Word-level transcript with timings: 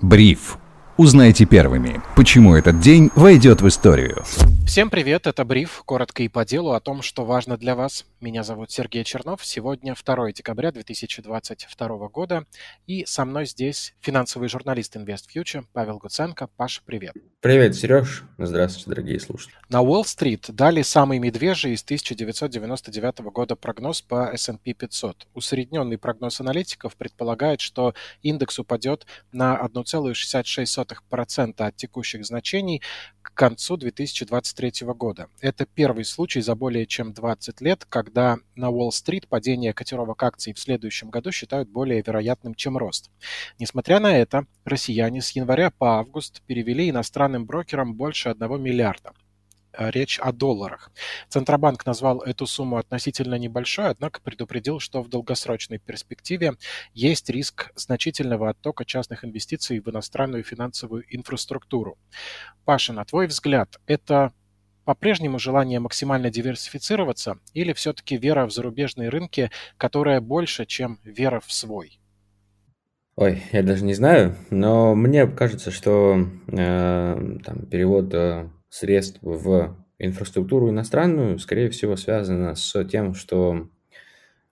Бриф. 0.00 0.58
Узнайте 0.96 1.44
первыми, 1.44 2.00
почему 2.16 2.54
этот 2.54 2.80
день 2.80 3.10
войдет 3.14 3.62
в 3.62 3.68
историю. 3.68 4.24
Всем 4.68 4.90
привет, 4.90 5.26
это 5.26 5.46
Бриф, 5.46 5.82
коротко 5.86 6.22
и 6.22 6.28
по 6.28 6.44
делу 6.44 6.72
о 6.72 6.80
том, 6.80 7.00
что 7.00 7.24
важно 7.24 7.56
для 7.56 7.74
вас. 7.74 8.04
Меня 8.20 8.42
зовут 8.42 8.70
Сергей 8.70 9.02
Чернов, 9.02 9.42
сегодня 9.42 9.94
2 9.94 10.32
декабря 10.32 10.70
2022 10.70 12.08
года, 12.08 12.44
и 12.86 13.06
со 13.06 13.24
мной 13.24 13.46
здесь 13.46 13.94
финансовый 14.02 14.50
журналист 14.50 14.94
InvestFuture 14.94 15.64
Павел 15.72 15.96
Гуценко. 15.96 16.48
Паша, 16.48 16.82
привет. 16.84 17.14
Привет, 17.40 17.76
Сереж. 17.76 18.24
Здравствуйте, 18.36 18.90
дорогие 18.90 19.18
слушатели. 19.20 19.56
На 19.70 19.80
Уолл-стрит 19.80 20.50
дали 20.50 20.82
самый 20.82 21.18
медвежий 21.18 21.72
из 21.72 21.82
1999 21.82 23.20
года 23.20 23.56
прогноз 23.56 24.02
по 24.02 24.30
S&P 24.34 24.74
500. 24.74 25.28
Усредненный 25.32 25.96
прогноз 25.96 26.40
аналитиков 26.40 26.94
предполагает, 26.96 27.62
что 27.62 27.94
индекс 28.22 28.58
упадет 28.58 29.06
на 29.32 29.58
1,66% 29.64 31.54
от 31.56 31.76
текущих 31.76 32.26
значений 32.26 32.82
к 33.22 33.32
концу 33.34 33.76
2023 34.58 34.94
года. 34.94 35.28
Это 35.40 35.66
первый 35.66 36.04
случай 36.04 36.40
за 36.40 36.54
более 36.54 36.86
чем 36.86 37.12
20 37.12 37.60
лет, 37.60 37.84
когда 37.88 38.38
на 38.56 38.70
Уолл-стрит 38.70 39.28
падение 39.28 39.72
котировок 39.72 40.22
акций 40.22 40.52
в 40.52 40.58
следующем 40.58 41.10
году 41.10 41.30
считают 41.30 41.68
более 41.68 42.02
вероятным, 42.02 42.54
чем 42.54 42.76
рост. 42.76 43.10
Несмотря 43.58 44.00
на 44.00 44.16
это, 44.16 44.46
россияне 44.64 45.22
с 45.22 45.30
января 45.30 45.70
по 45.70 45.98
август 45.98 46.42
перевели 46.42 46.90
иностранным 46.90 47.46
брокерам 47.46 47.94
больше 47.94 48.30
1 48.30 48.60
миллиарда 48.60 49.12
речь 49.78 50.18
о 50.18 50.32
долларах. 50.32 50.90
Центробанк 51.28 51.86
назвал 51.86 52.20
эту 52.20 52.46
сумму 52.46 52.78
относительно 52.78 53.36
небольшой, 53.36 53.90
однако 53.90 54.20
предупредил, 54.20 54.80
что 54.80 55.02
в 55.02 55.08
долгосрочной 55.08 55.78
перспективе 55.78 56.54
есть 56.94 57.30
риск 57.30 57.70
значительного 57.76 58.50
оттока 58.50 58.84
частных 58.84 59.24
инвестиций 59.24 59.78
в 59.80 59.88
иностранную 59.88 60.42
финансовую 60.42 61.04
инфраструктуру. 61.14 61.96
Паша, 62.64 62.92
на 62.92 63.04
твой 63.04 63.26
взгляд, 63.26 63.78
это 63.86 64.32
по-прежнему 64.88 65.38
желание 65.38 65.80
максимально 65.80 66.30
диверсифицироваться 66.30 67.36
или 67.52 67.74
все-таки 67.74 68.16
вера 68.16 68.46
в 68.46 68.50
зарубежные 68.50 69.10
рынки, 69.10 69.50
которая 69.76 70.22
больше, 70.22 70.64
чем 70.64 70.98
вера 71.04 71.42
в 71.44 71.52
свой? 71.52 72.00
Ой, 73.14 73.42
я 73.52 73.62
даже 73.62 73.84
не 73.84 73.92
знаю, 73.92 74.34
но 74.48 74.94
мне 74.94 75.26
кажется, 75.26 75.70
что 75.70 76.26
э, 76.46 77.38
там, 77.44 77.66
перевод 77.66 78.14
э, 78.14 78.48
средств 78.70 79.18
в 79.20 79.76
инфраструктуру 79.98 80.70
иностранную, 80.70 81.38
скорее 81.38 81.68
всего, 81.68 81.96
связано 81.96 82.54
с 82.54 82.82
тем, 82.84 83.12
что 83.12 83.68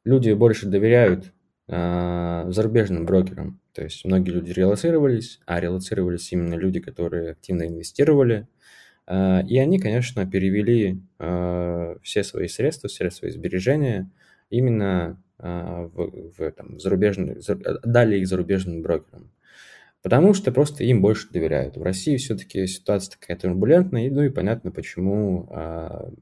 люди 0.04 0.32
больше 0.32 0.66
доверяют 0.66 1.32
э, 1.68 2.44
зарубежным 2.48 3.06
брокерам. 3.06 3.58
То 3.72 3.84
есть 3.84 4.04
многие 4.04 4.32
люди 4.32 4.50
релацировались, 4.50 5.40
а 5.46 5.60
релацировались 5.60 6.30
именно 6.32 6.56
люди, 6.56 6.80
которые 6.80 7.30
активно 7.30 7.66
инвестировали. 7.66 8.48
Э, 9.06 9.42
и 9.46 9.58
они, 9.58 9.78
конечно, 9.78 10.26
перевели 10.26 11.00
э, 11.18 11.96
все 12.02 12.24
свои 12.24 12.48
средства, 12.48 12.88
все 12.88 13.10
свои 13.10 13.30
сбережения 13.30 14.10
именно 14.50 15.22
э, 15.38 15.88
в, 15.92 16.32
в 16.38 16.50
там, 16.52 16.78
зарубежный, 16.80 17.36
дали 17.84 18.18
их 18.18 18.26
зарубежным 18.26 18.82
брокерам 18.82 19.30
потому 20.02 20.34
что 20.34 20.52
просто 20.52 20.84
им 20.84 21.02
больше 21.02 21.28
доверяют. 21.32 21.76
В 21.76 21.82
России 21.82 22.16
все-таки 22.16 22.68
ситуация 22.68 23.18
такая 23.18 23.36
турбулентная, 23.36 24.08
ну 24.08 24.22
и 24.22 24.28
понятно, 24.28 24.70
почему 24.70 25.48
а, 25.50 26.12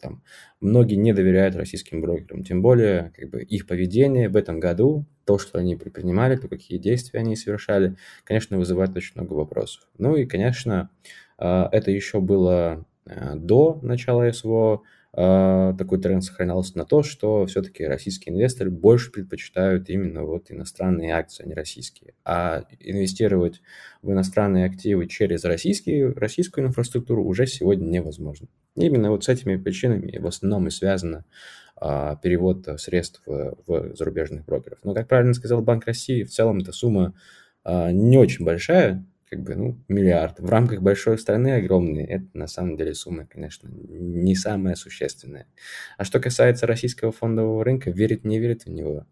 там, 0.00 0.22
многие 0.60 0.94
не 0.94 1.12
доверяют 1.12 1.56
российским 1.56 2.00
брокерам. 2.00 2.44
Тем 2.44 2.62
более, 2.62 3.12
как 3.16 3.30
бы, 3.30 3.42
их 3.42 3.66
поведение 3.66 4.28
в 4.28 4.36
этом 4.36 4.60
году, 4.60 5.06
то, 5.24 5.38
что 5.38 5.58
они 5.58 5.74
предпринимали, 5.74 6.36
то, 6.36 6.46
какие 6.46 6.78
действия 6.78 7.20
они 7.20 7.34
совершали, 7.34 7.96
конечно, 8.22 8.56
вызывает 8.56 8.94
очень 8.96 9.14
много 9.16 9.32
вопросов. 9.32 9.88
Ну 9.98 10.14
и, 10.14 10.26
конечно, 10.26 10.90
это 11.38 11.90
еще 11.90 12.20
было 12.20 12.86
а, 13.06 13.34
до 13.36 13.78
начала 13.82 14.30
СВО, 14.30 14.82
а, 15.12 15.74
такой 15.74 16.00
тренд 16.00 16.24
сохранялся 16.24 16.76
на 16.76 16.84
то, 16.84 17.02
что 17.02 17.46
все-таки 17.46 17.84
российские 17.84 18.34
инвесторы 18.34 18.70
больше 18.70 19.12
предпочитают 19.12 19.88
именно 19.88 20.24
вот 20.24 20.50
иностранные 20.50 21.14
акции, 21.14 21.44
а 21.44 21.48
не 21.48 21.54
российские. 21.54 22.14
А 22.24 22.64
инвестировать 22.80 23.62
в 24.02 24.10
иностранные 24.10 24.66
активы 24.66 25.06
через 25.06 25.44
российские, 25.44 26.12
российскую 26.12 26.66
инфраструктуру 26.66 27.24
уже 27.24 27.46
сегодня 27.46 27.86
невозможно. 27.86 28.48
Именно 28.74 29.10
вот 29.10 29.24
с 29.24 29.28
этими 29.28 29.56
причинами 29.56 30.18
в 30.18 30.26
основном 30.26 30.66
и 30.66 30.70
связано 30.70 31.24
а, 31.76 32.16
перевод 32.16 32.66
средств 32.78 33.22
в, 33.26 33.94
зарубежных 33.94 34.44
брокеров. 34.46 34.78
Но, 34.82 34.94
как 34.94 35.08
правильно 35.08 35.34
сказал 35.34 35.62
Банк 35.62 35.86
России, 35.86 36.24
в 36.24 36.30
целом 36.30 36.58
эта 36.58 36.72
сумма 36.72 37.14
а, 37.62 37.92
не 37.92 38.18
очень 38.18 38.44
большая, 38.44 39.04
как 39.34 39.42
бы, 39.42 39.54
ну, 39.56 39.78
миллиард. 39.88 40.38
В 40.38 40.48
рамках 40.48 40.80
большой 40.80 41.18
страны 41.18 41.56
огромные, 41.56 42.06
это 42.06 42.26
на 42.34 42.46
самом 42.46 42.76
деле 42.76 42.94
сумма, 42.94 43.26
конечно, 43.26 43.68
не 43.68 44.36
самая 44.36 44.76
существенная. 44.76 45.46
А 45.98 46.04
что 46.04 46.20
касается 46.20 46.68
российского 46.68 47.10
фондового 47.10 47.64
рынка, 47.64 47.90
верит, 47.90 48.24
не 48.24 48.38
верит 48.38 48.64
в 48.64 48.70
него? 48.70 49.06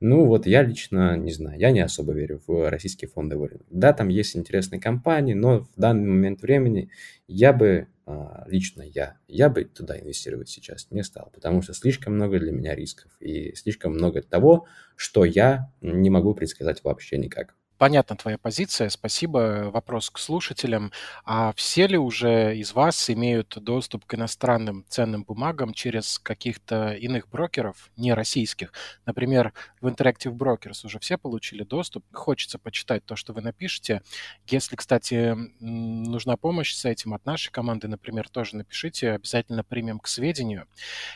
Ну, 0.00 0.24
вот 0.24 0.46
я 0.46 0.62
лично 0.62 1.16
не 1.16 1.32
знаю, 1.32 1.60
я 1.60 1.70
не 1.70 1.78
особо 1.80 2.12
верю 2.12 2.42
в 2.48 2.68
российский 2.68 3.06
фондовый 3.06 3.50
рынок. 3.50 3.66
Да, 3.70 3.92
там 3.92 4.08
есть 4.08 4.36
интересные 4.36 4.80
компании, 4.80 5.34
но 5.34 5.60
в 5.60 5.70
данный 5.76 6.08
момент 6.08 6.42
времени 6.42 6.90
я 7.28 7.52
бы, 7.52 7.86
а, 8.04 8.44
лично 8.48 8.82
я, 8.82 9.16
я 9.28 9.48
бы 9.48 9.62
туда 9.64 9.96
инвестировать 9.96 10.48
сейчас 10.48 10.88
не 10.90 11.04
стал, 11.04 11.30
потому 11.32 11.62
что 11.62 11.72
слишком 11.72 12.14
много 12.14 12.40
для 12.40 12.50
меня 12.50 12.74
рисков 12.74 13.12
и 13.20 13.54
слишком 13.54 13.92
много 13.92 14.22
того, 14.22 14.66
что 14.96 15.24
я 15.24 15.70
не 15.80 16.10
могу 16.10 16.34
предсказать 16.34 16.82
вообще 16.82 17.16
никак. 17.16 17.54
Понятна 17.78 18.16
твоя 18.16 18.38
позиция, 18.38 18.88
спасибо. 18.88 19.70
Вопрос 19.72 20.10
к 20.10 20.18
слушателям. 20.18 20.90
А 21.24 21.52
все 21.52 21.86
ли 21.86 21.96
уже 21.96 22.56
из 22.56 22.72
вас 22.72 23.08
имеют 23.08 23.56
доступ 23.56 24.04
к 24.04 24.14
иностранным 24.14 24.84
ценным 24.88 25.22
бумагам 25.22 25.72
через 25.72 26.18
каких-то 26.18 26.94
иных 26.94 27.28
брокеров, 27.28 27.88
не 27.96 28.12
российских? 28.14 28.72
Например, 29.06 29.52
в 29.80 29.86
Interactive 29.86 30.32
Brokers 30.36 30.84
уже 30.86 30.98
все 30.98 31.18
получили 31.18 31.62
доступ. 31.62 32.04
Хочется 32.12 32.58
почитать 32.58 33.04
то, 33.04 33.14
что 33.14 33.32
вы 33.32 33.42
напишете. 33.42 34.02
Если, 34.48 34.74
кстати, 34.74 35.36
нужна 35.60 36.36
помощь 36.36 36.74
с 36.74 36.84
этим 36.84 37.14
от 37.14 37.24
нашей 37.26 37.52
команды, 37.52 37.86
например, 37.86 38.28
тоже 38.28 38.56
напишите, 38.56 39.12
обязательно 39.12 39.62
примем 39.62 40.00
к 40.00 40.08
сведению. 40.08 40.66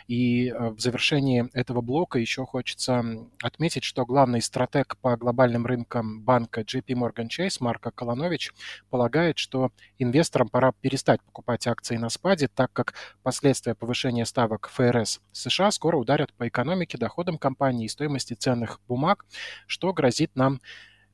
И 0.07 0.51
э, 0.51 0.69
в 0.69 0.79
завершении 0.79 1.51
этого 1.55 1.81
блока 1.81 2.21
еще 2.21 2.47
хочется 2.47 3.05
отметить, 3.43 3.83
что 3.83 4.07
главный 4.07 4.41
стратег 4.41 4.97
по 4.99 5.17
глобальным 5.17 5.67
рынкам 5.67 6.23
банк 6.23 6.52
банка 6.53 6.61
JP 6.61 6.95
Morgan 6.95 7.29
Chase 7.29 7.57
Марка 7.61 7.91
Колонович 7.91 8.53
полагает, 8.91 9.39
что 9.39 9.71
инвесторам 9.99 10.49
пора 10.49 10.73
перестать 10.81 11.23
покупать 11.23 11.67
акции 11.67 11.97
на 11.97 12.09
спаде, 12.09 12.49
так 12.49 12.73
как 12.73 12.95
последствия 13.23 13.75
повышения 13.75 14.27
ставок 14.27 14.69
ФРС 14.69 15.21
США 15.33 15.71
скоро 15.71 15.97
ударят 15.97 16.33
по 16.35 16.47
экономике, 16.47 16.99
доходам 16.99 17.39
компании 17.39 17.87
и 17.87 17.89
стоимости 17.89 18.35
ценных 18.35 18.81
бумаг, 18.87 19.25
что 19.67 19.93
грозит 19.93 20.31
нам 20.35 20.61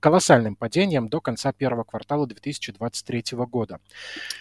колоссальным 0.00 0.56
падением 0.56 1.08
до 1.08 1.20
конца 1.20 1.52
первого 1.52 1.84
квартала 1.84 2.26
2023 2.26 3.24
года. 3.50 3.80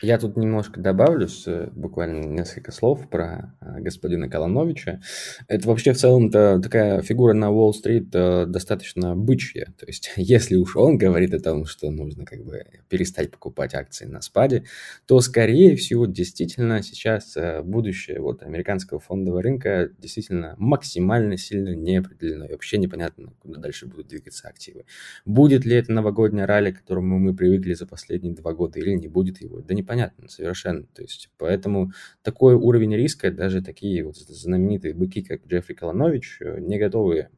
Я 0.02 0.18
тут 0.18 0.38
немножко 0.38 0.80
добавлю, 0.80 1.28
буквально 1.72 2.26
несколько 2.26 2.72
слов 2.72 3.10
про 3.10 3.56
а, 3.60 3.80
господина 3.80 4.30
Колоновича. 4.30 5.02
Это 5.48 5.68
вообще 5.68 5.94
в 5.94 5.98
целом-то 5.98 6.60
такая 6.62 7.02
фигура 7.02 7.34
на 7.34 7.52
Уолл-стрит 7.52 8.14
э, 8.14 8.46
достаточно 8.46 9.16
бычья. 9.16 9.74
То 9.80 9.86
есть, 9.86 10.12
если 10.16 10.56
уж 10.56 10.76
он 10.76 10.98
говорит 10.98 11.34
о 11.34 11.40
том, 11.40 11.66
что 11.66 11.90
нужно 11.90 12.26
как 12.26 12.44
бы 12.44 12.66
перестать 12.90 13.32
покупать 13.32 13.74
акции 13.74 14.06
на 14.06 14.22
спаде, 14.22 14.64
то, 15.06 15.20
скорее 15.22 15.76
всего, 15.76 16.06
действительно 16.06 16.84
сейчас 16.84 17.36
э, 17.36 17.62
будущее 17.64 18.20
вот 18.20 18.44
американского 18.44 19.00
фондового 19.00 19.42
рынка 19.42 19.90
действительно 19.98 20.56
максимально 20.58 21.38
сильно 21.38 21.76
не 21.76 21.98
определено. 21.98 22.46
И 22.46 22.52
вообще 22.52 22.78
непонятно, 22.78 23.34
куда 23.40 23.60
дальше 23.60 23.88
будут 23.88 24.08
двигаться 24.08 24.48
активы. 24.48 24.86
Будет 25.26 25.47
будет 25.48 25.66
ли 25.66 25.76
это 25.76 25.92
новогоднее 25.92 26.46
ралли, 26.46 26.72
к 26.72 26.80
которому 26.80 27.20
мы 27.20 27.34
привыкли 27.34 27.74
за 27.74 27.86
последние 27.88 28.34
два 28.34 28.54
года, 28.54 28.80
или 28.80 28.92
не 28.92 29.08
будет 29.08 29.42
его, 29.42 29.62
да 29.62 29.74
непонятно 29.74 30.28
совершенно. 30.28 30.84
То 30.94 31.02
есть, 31.02 31.30
поэтому 31.38 31.92
такой 32.22 32.56
уровень 32.56 32.96
риска 32.96 33.32
даже 33.32 33.62
такие 33.62 34.04
вот 34.04 34.18
знаменитые 34.18 34.94
быки, 34.94 35.22
как 35.22 35.46
Джеффри 35.48 35.74
Колонович, 35.74 36.38
э, 36.42 36.60
не 36.60 36.78
готовы 36.78 37.30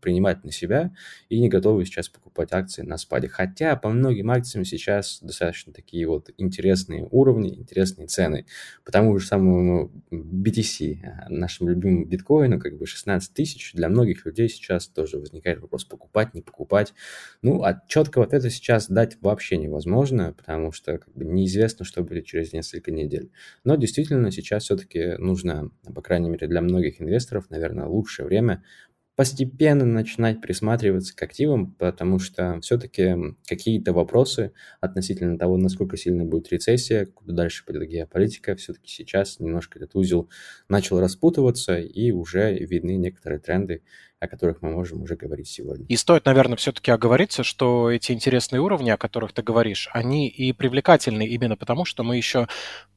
принимать 0.00 0.44
на 0.44 0.52
себя 0.52 0.92
и 1.28 1.40
не 1.40 1.48
готовы 1.48 1.84
сейчас 1.84 2.08
покупать 2.08 2.52
акции 2.52 2.82
на 2.82 2.98
спаде. 2.98 3.28
Хотя 3.28 3.76
по 3.76 3.88
многим 3.88 4.30
акциям 4.30 4.64
сейчас 4.64 5.20
достаточно 5.22 5.72
такие 5.72 6.06
вот 6.06 6.30
интересные 6.36 7.08
уровни, 7.10 7.54
интересные 7.54 8.06
цены. 8.06 8.46
По 8.84 8.92
тому 8.92 9.18
же 9.18 9.26
самому 9.26 9.90
BTC, 10.10 10.98
а, 11.02 11.28
нашему 11.28 11.70
любимому 11.70 12.04
биткоину, 12.06 12.60
как 12.60 12.76
бы 12.76 12.86
16 12.86 13.32
тысяч, 13.32 13.72
для 13.72 13.88
многих 13.88 14.26
людей 14.26 14.48
сейчас 14.48 14.88
тоже 14.88 15.18
возникает 15.18 15.60
вопрос 15.60 15.84
покупать, 15.84 16.34
не 16.34 16.42
покупать. 16.42 16.94
Ну, 17.42 17.62
а 17.62 17.82
четкого 17.88 18.24
ответа 18.24 18.50
сейчас 18.50 18.88
дать 18.88 19.16
вообще 19.20 19.56
невозможно, 19.56 20.34
потому 20.36 20.72
что 20.72 20.98
как 20.98 21.12
бы, 21.14 21.24
неизвестно, 21.24 21.84
что 21.84 22.02
будет 22.02 22.26
через 22.26 22.52
несколько 22.52 22.90
недель. 22.90 23.30
Но 23.64 23.76
действительно 23.76 24.30
сейчас 24.30 24.64
все-таки 24.64 25.16
нужно, 25.18 25.70
по 25.94 26.02
крайней 26.02 26.28
мере 26.28 26.46
для 26.46 26.60
многих 26.60 27.00
инвесторов, 27.00 27.50
наверное, 27.50 27.86
лучшее 27.86 28.26
время 28.26 28.62
постепенно 29.16 29.86
начинать 29.86 30.42
присматриваться 30.42 31.16
к 31.16 31.22
активам, 31.22 31.72
потому 31.72 32.18
что 32.18 32.60
все-таки 32.60 33.16
какие-то 33.46 33.94
вопросы 33.94 34.52
относительно 34.80 35.38
того, 35.38 35.56
насколько 35.56 35.96
сильно 35.96 36.24
будет 36.24 36.52
рецессия, 36.52 37.06
куда 37.06 37.32
дальше 37.32 37.64
пойдет 37.64 37.88
геополитика, 37.88 38.54
все-таки 38.56 38.88
сейчас 38.88 39.40
немножко 39.40 39.78
этот 39.78 39.94
узел 39.94 40.28
начал 40.68 41.00
распутываться, 41.00 41.78
и 41.78 42.10
уже 42.10 42.54
видны 42.58 42.96
некоторые 42.96 43.40
тренды, 43.40 43.82
о 44.20 44.28
которых 44.28 44.60
мы 44.60 44.70
можем 44.70 45.02
уже 45.02 45.16
говорить 45.16 45.48
сегодня. 45.48 45.86
И 45.88 45.96
стоит, 45.96 46.26
наверное, 46.26 46.56
все-таки 46.56 46.90
оговориться, 46.90 47.42
что 47.42 47.90
эти 47.90 48.12
интересные 48.12 48.60
уровни, 48.60 48.90
о 48.90 48.98
которых 48.98 49.32
ты 49.32 49.42
говоришь, 49.42 49.88
они 49.92 50.28
и 50.28 50.52
привлекательны 50.52 51.26
именно 51.26 51.56
потому, 51.56 51.86
что 51.86 52.02
мы 52.02 52.18
еще 52.18 52.48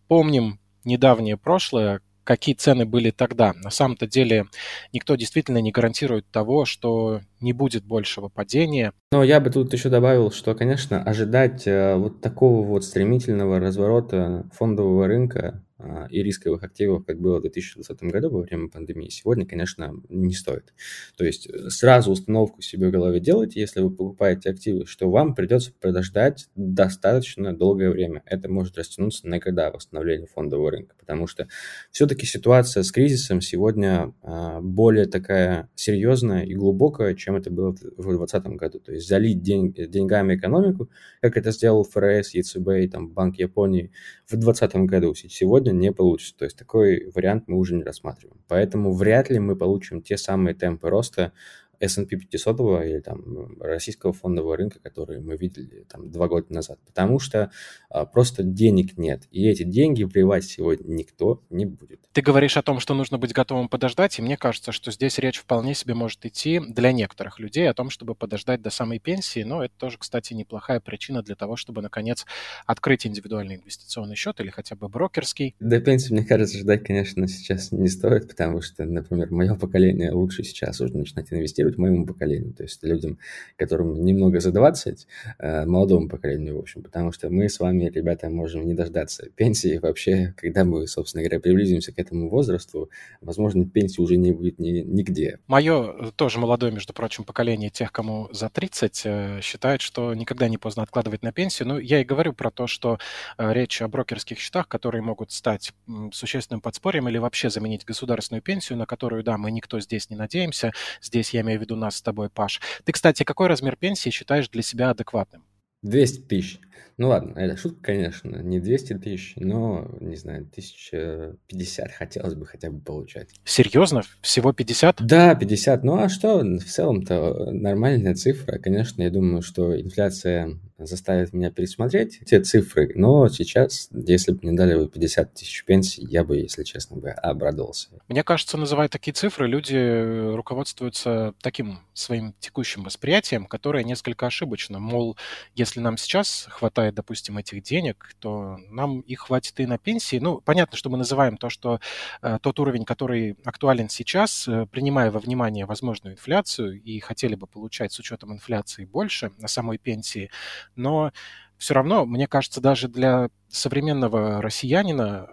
помним 0.10 0.60
недавнее 0.83 1.38
прошлое, 1.38 2.01
какие 2.30 2.54
цены 2.54 2.86
были 2.86 3.10
тогда. 3.10 3.54
На 3.56 3.72
самом-то 3.72 4.06
деле 4.06 4.46
никто 4.94 5.16
действительно 5.16 5.58
не 5.58 5.72
гарантирует 5.72 6.30
того, 6.30 6.66
что 6.66 7.22
не 7.42 7.54
будет 7.54 7.84
большего 7.84 8.30
падения. 8.30 8.94
Но 9.12 9.24
я 9.24 9.40
бы 9.40 9.50
тут 9.50 9.74
еще 9.74 9.90
добавил, 9.90 10.30
что, 10.30 10.54
конечно, 10.54 11.02
ожидать 11.02 11.66
э, 11.66 11.96
вот 11.96 12.22
такого 12.22 12.64
вот 12.64 12.86
стремительного 12.86 13.60
разворота 13.60 14.46
фондового 14.54 15.08
рынка 15.08 15.64
и 16.10 16.22
рисковых 16.22 16.64
активов, 16.64 17.06
как 17.06 17.20
было 17.20 17.38
в 17.38 17.42
2020 17.42 18.04
году 18.04 18.30
во 18.30 18.42
время 18.42 18.70
пандемии, 18.70 19.10
сегодня, 19.10 19.46
конечно, 19.46 19.94
не 20.10 20.34
стоит. 20.34 20.74
То 21.18 21.24
есть 21.24 21.48
э, 21.48 21.70
сразу 21.70 22.12
установку 22.12 22.62
себе 22.62 22.90
в 22.90 22.92
голове 22.92 23.20
делайте, 23.20 23.60
если 23.60 23.81
вы 23.81 23.90
покупаете 23.90 24.50
активы, 24.50 24.86
что 24.86 25.10
вам 25.10 25.36
придется 25.36 25.72
подождать 25.80 26.48
достаточно 26.56 27.56
долгое 27.56 27.92
время. 27.92 28.24
Это 28.26 28.50
может 28.50 28.78
растянуться 28.78 29.28
на 29.28 29.40
года 29.40 29.72
восстановления 29.72 30.28
фондового 30.28 30.72
рынка, 30.72 30.96
потому 31.00 31.28
что 31.28 31.48
все-таки 31.92 32.25
ситуация 32.25 32.84
с 32.84 32.92
кризисом 32.92 33.42
сегодня 33.42 34.14
а, 34.22 34.60
более 34.62 35.06
такая 35.06 35.70
серьезная 35.75 36.44
и 36.44 36.56
глубокая, 36.56 37.16
чем 37.16 37.36
это 37.36 37.50
было 37.52 37.72
в 37.72 37.80
2020 37.80 38.44
году. 38.58 38.80
То 38.80 38.92
есть 38.92 39.08
залить 39.08 39.42
день, 39.42 39.74
деньгами 39.74 40.36
экономику, 40.36 40.90
как 41.22 41.38
это 41.38 41.52
сделал 41.52 41.84
ФРС, 41.84 42.34
ЕЦБ 42.34 42.70
и 42.82 42.88
там, 42.88 43.10
Банк 43.10 43.38
Японии 43.38 43.92
в 44.25 44.32
2020 44.32 44.75
году. 44.90 45.16
Сегодня 45.16 45.69
сегодня 45.69 45.80
не 45.80 45.92
получится. 45.92 46.36
То 46.38 46.45
есть 46.45 46.57
такой 46.57 47.12
вариант 47.16 47.45
мы 47.48 47.57
уже 47.57 47.75
не 47.75 47.83
рассматриваем. 47.83 48.42
Поэтому 48.48 48.94
вряд 48.94 49.30
ли 49.30 49.39
мы 49.39 49.56
получим 49.56 50.01
те 50.01 50.18
самые 50.18 50.56
темпы 50.56 50.89
роста, 50.89 51.31
S&P 51.80 52.18
500 52.18 52.60
или 52.86 53.00
там 53.00 53.60
российского 53.60 54.14
фондового 54.14 54.58
рынка, 54.58 54.80
который 54.80 55.20
мы 55.20 55.38
видели 55.38 55.86
там 55.90 56.12
два 56.12 56.28
года 56.28 56.54
назад, 56.54 56.80
потому 56.86 57.20
что 57.20 57.52
а, 57.90 58.06
просто 58.06 58.44
денег 58.44 58.98
нет, 58.98 59.24
и 59.31 59.48
эти 59.48 59.64
деньги 59.64 60.04
вливать 60.04 60.46
сегодня 60.46 60.92
никто 60.94 61.44
не 61.50 61.66
будет. 61.66 62.02
Ты 62.12 62.22
говоришь 62.22 62.58
о 62.58 62.62
том, 62.62 62.80
что 62.80 62.94
нужно 62.94 63.18
быть 63.18 63.34
готовым 63.34 63.70
подождать, 63.70 64.20
и 64.20 64.22
мне 64.22 64.38
кажется, 64.38 64.72
что 64.72 64.92
здесь 64.92 65.18
речь 65.20 65.38
вполне 65.38 65.74
себе 65.74 65.94
может 65.94 66.26
идти 66.26 66.60
для 66.60 66.92
некоторых 66.92 67.40
людей 67.40 67.70
о 67.70 67.74
том, 67.74 67.90
чтобы 67.90 68.16
подождать 68.16 68.62
до 68.62 68.70
самой 68.70 69.00
пенсии, 69.00 69.44
но 69.44 69.64
это 69.64 69.74
тоже, 69.78 69.98
кстати, 69.98 70.34
неплохая 70.34 70.80
причина 70.80 71.22
для 71.22 71.36
того, 71.36 71.56
чтобы, 71.56 71.82
наконец, 71.82 72.25
открыть 72.66 73.06
индивидуальный 73.06 73.56
инвестиционный 73.56 74.16
счет 74.16 74.40
или 74.40 74.50
хотя 74.50 74.75
бы 74.75 74.90
брокерский. 74.90 75.56
До 75.60 75.80
пенсии, 75.80 76.14
мне 76.14 76.25
кажется, 76.25 76.58
ждать, 76.58 76.84
конечно, 76.84 77.28
сейчас 77.28 77.72
не 77.72 77.88
стоит, 77.88 78.28
потому 78.28 78.62
что, 78.62 78.86
например, 78.86 79.32
мое 79.32 79.56
поколение 79.56 80.12
лучше 80.12 80.44
сейчас 80.44 80.82
уже 80.82 80.96
начинать 80.98 81.32
инвестировать, 81.32 81.69
адресирует 81.69 81.77
моему 81.77 82.06
поколению, 82.06 82.54
то 82.54 82.63
есть 82.63 82.83
людям, 82.83 83.18
которым 83.57 84.04
немного 84.04 84.39
за 84.39 84.51
20, 84.51 85.07
э, 85.39 85.66
молодому 85.66 86.10
поколению, 86.10 86.57
в 86.57 86.60
общем, 86.60 86.83
потому 86.83 87.12
что 87.12 87.30
мы 87.30 87.50
с 87.50 87.60
вами, 87.60 87.89
ребята, 87.89 88.30
можем 88.30 88.66
не 88.66 88.74
дождаться 88.74 89.30
пенсии. 89.36 89.80
Вообще, 89.81 90.33
когда 90.38 90.63
мы, 90.63 90.88
собственно 90.88 91.24
говоря, 91.24 91.39
приблизимся 91.39 91.92
к 91.94 92.00
этому 92.00 92.30
возрасту, 92.30 92.89
возможно, 93.21 93.66
пенсии 93.66 94.01
уже 94.01 94.18
не 94.18 94.31
будет 94.31 94.60
ни, 94.60 94.81
нигде. 94.81 95.39
Мое 95.48 95.95
э, 96.07 96.12
тоже 96.16 96.39
молодое, 96.39 96.71
между 96.71 96.94
прочим, 96.94 97.24
поколение 97.24 97.69
тех, 97.69 97.92
кому 97.92 98.30
за 98.31 98.50
30, 98.50 99.01
э, 99.06 99.39
считает, 99.42 99.81
что 99.81 100.13
никогда 100.13 100.50
не 100.50 100.57
поздно 100.57 100.83
откладывать 100.83 101.24
на 101.24 101.31
пенсию. 101.31 101.68
Ну, 101.68 101.80
я 101.80 102.01
и 102.01 102.04
говорю 102.04 102.33
про 102.33 102.51
то, 102.51 102.68
что 102.68 102.98
речь 103.38 103.81
о 103.81 103.88
брокерских 103.88 104.39
счетах, 104.39 104.68
которые 104.68 105.01
могут 105.01 105.31
стать 105.31 105.74
существенным 106.12 106.62
подспорьем 106.62 107.07
или 107.10 107.18
вообще 107.18 107.50
заменить 107.50 107.86
государственную 107.86 108.42
пенсию, 108.42 108.77
на 108.77 108.86
которую, 108.86 109.24
да, 109.24 109.38
мы 109.38 109.51
никто 109.51 109.80
здесь 109.80 110.10
не 110.10 110.15
надеемся. 110.15 110.72
Здесь 111.01 111.33
я 111.33 111.42
имею 111.42 111.59
в 111.60 111.62
виду 111.62 111.76
нас 111.76 111.98
с 111.98 112.02
тобой, 112.02 112.30
Паш. 112.30 112.60
Ты, 112.84 112.92
кстати, 112.92 113.24
какой 113.24 113.48
размер 113.48 113.76
пенсии 113.76 114.10
считаешь 114.10 114.50
для 114.50 114.62
себя 114.62 114.90
адекватным? 114.90 115.44
200 115.84 116.22
тысяч. 116.22 116.60
Ну 117.00 117.07
ладно, 117.07 117.40
это 117.40 117.56
шутка, 117.56 117.81
конечно, 117.81 118.42
не 118.44 118.60
200 118.60 118.96
тысяч, 118.96 119.34
но, 119.38 119.88
не 120.01 120.18
знаю, 120.18 120.42
1050 120.42 121.92
хотелось 121.94 122.36
бы 122.36 122.46
хотя 122.46 122.69
бы 122.69 122.81
получать. 122.81 123.30
Серьезно? 123.46 124.01
Всего 124.22 124.51
50? 124.51 125.01
Да, 125.01 125.34
50. 125.34 125.86
Ну 125.86 125.96
а 125.96 126.10
что, 126.10 126.40
в 126.40 126.66
целом-то 126.66 127.51
нормальная 127.51 128.16
цифра. 128.16 128.60
Конечно, 128.60 129.01
я 129.01 129.12
думаю, 129.12 129.42
что 129.42 129.80
инфляция 129.80 130.60
заставит 130.78 131.34
меня 131.34 131.51
пересмотреть 131.51 132.19
те 132.25 132.42
цифры, 132.42 132.92
но 132.96 133.28
сейчас, 133.30 133.90
если 133.92 134.31
бы 134.31 134.40
мне 134.44 134.57
дали 134.57 134.86
50 134.86 135.34
тысяч 135.34 135.63
пенсий, 135.66 136.06
я 136.06 136.24
бы, 136.24 136.38
если 136.38 136.63
честно, 136.63 136.98
бы 136.98 137.10
обрадовался. 137.10 137.90
Мне 138.07 138.24
кажется, 138.24 138.57
называя 138.57 138.90
такие 138.90 139.13
цифры, 139.13 139.48
люди 139.48 140.36
руководствуются 140.36 141.34
таким 141.42 141.80
своим 141.94 142.34
текущим 142.40 142.84
восприятием, 142.84 143.46
которое 143.46 143.84
несколько 143.84 144.25
ошибочно. 144.25 144.80
Мол, 144.80 145.18
если 145.56 145.80
нам 145.80 145.98
сейчас 145.98 146.48
хватает, 146.50 146.88
допустим, 146.91 147.38
этих 147.38 147.63
денег, 147.63 148.15
то 148.19 148.57
нам 148.69 149.01
их 149.01 149.19
хватит 149.19 149.59
и 149.59 149.65
на 149.65 149.77
пенсии. 149.77 150.18
Ну, 150.18 150.41
понятно, 150.41 150.77
что 150.77 150.89
мы 150.89 150.97
называем 150.97 151.38
то, 151.38 151.50
что 151.50 151.80
э, 152.21 152.39
тот 152.41 152.59
уровень, 152.59 152.86
который 152.86 153.38
актуален 153.44 153.89
сейчас, 153.89 154.47
э, 154.47 154.65
принимая 154.68 155.12
во 155.12 155.19
внимание 155.19 155.65
возможную 155.65 156.13
инфляцию 156.13 156.81
и 156.81 157.00
хотели 157.00 157.36
бы 157.36 157.47
получать 157.47 157.91
с 157.91 158.00
учетом 158.00 158.33
инфляции 158.33 158.86
больше 158.86 159.31
на 159.38 159.47
самой 159.47 159.77
пенсии, 159.77 160.30
но 160.75 161.12
все 161.57 161.74
равно, 161.74 162.06
мне 162.06 162.27
кажется, 162.27 162.62
даже 162.62 162.88
для 162.88 163.30
современного 163.50 164.41
россиянина 164.41 165.27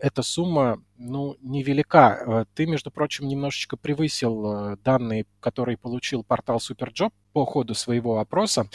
эта 0.00 0.22
сумма, 0.22 0.82
ну, 0.96 1.36
невелика. 1.40 2.22
Э, 2.26 2.44
ты, 2.54 2.66
между 2.66 2.90
прочим, 2.90 3.28
немножечко 3.28 3.76
превысил 3.76 4.72
э, 4.72 4.76
данные, 4.84 5.26
которые 5.40 5.76
получил 5.76 6.24
портал 6.24 6.58
Superjob 6.58 7.12
по 7.32 7.44
ходу 7.44 7.74
своего 7.74 8.18
опроса. 8.18 8.68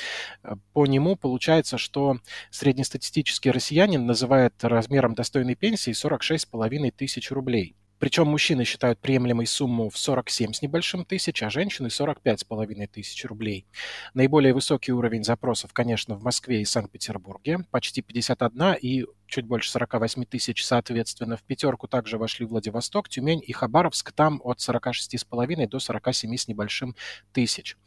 Э, 0.44 0.56
по 0.74 0.86
нему 0.86 1.16
получается, 1.16 1.78
что 1.78 2.18
среднестатистический 2.52 3.52
россиянин 3.52 4.06
называет 4.06 4.54
размером 4.64 5.16
достойной 5.16 5.56
пенсии 5.56 5.92
46,5 5.92 6.92
тысяч 6.92 7.32
рублей. 7.32 7.76
Причем 7.98 8.28
мужчины 8.28 8.66
считают 8.66 9.00
приемлемой 9.00 9.48
сумму 9.48 9.90
в 9.90 9.98
47 9.98 10.54
с 10.54 10.62
небольшим 10.62 11.06
тысяч, 11.06 11.42
а 11.42 11.50
женщины 11.50 11.90
45 11.90 12.42
с 12.42 12.44
половиной 12.44 12.88
тысяч 12.88 13.24
рублей. 13.26 13.66
Наиболее 14.14 14.54
высокий 14.54 14.92
уровень 14.92 15.24
запросов, 15.24 15.72
конечно, 15.72 16.16
в 16.16 16.24
Москве 16.24 16.62
и 16.62 16.66
Санкт-Петербурге, 16.66 17.60
почти 17.72 18.02
51, 18.02 18.76
и 18.82 19.06
чуть 19.28 19.46
больше 19.46 19.70
48 19.72 20.26
тысяч, 20.26 20.66
соответственно. 20.66 21.38
В 21.38 21.44
пятерку 21.44 21.88
также 21.88 22.18
вошли 22.18 22.46
Владивосток, 22.46 23.10
Тюмень 23.10 23.42
и 23.46 23.52
Хабаровск. 23.52 24.12
Там 24.12 24.42
от 24.44 24.60
46,5 24.60 25.68
до 25.68 25.80
47 25.80 26.38
с 26.38 26.48
небольшим 26.48 26.96
тысяч. 27.34 27.78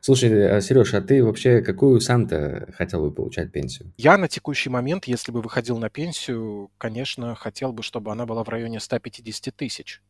Слушай, 0.00 0.56
а, 0.56 0.60
Сереж, 0.60 0.94
а 0.94 1.00
ты 1.00 1.24
вообще 1.24 1.60
какую 1.62 2.00
сам-то 2.00 2.72
хотел 2.76 3.02
бы 3.02 3.12
получать 3.12 3.52
пенсию? 3.52 3.92
Я 3.96 4.16
на 4.18 4.28
текущий 4.28 4.70
момент, 4.70 5.06
если 5.06 5.32
бы 5.32 5.42
выходил 5.42 5.78
на 5.78 5.90
пенсию, 5.90 6.70
конечно, 6.78 7.34
хотел 7.34 7.72
бы, 7.72 7.82
чтобы 7.82 8.12
она 8.12 8.26
была 8.26 8.44
в 8.44 8.48
районе 8.48 8.80
150 8.80 9.54
тысяч. 9.54 10.02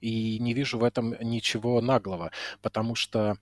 И 0.00 0.38
не 0.38 0.52
вижу 0.52 0.78
в 0.78 0.84
этом 0.84 1.14
ничего 1.20 1.80
наглого, 1.80 2.30
потому 2.60 2.94
что 2.94 3.38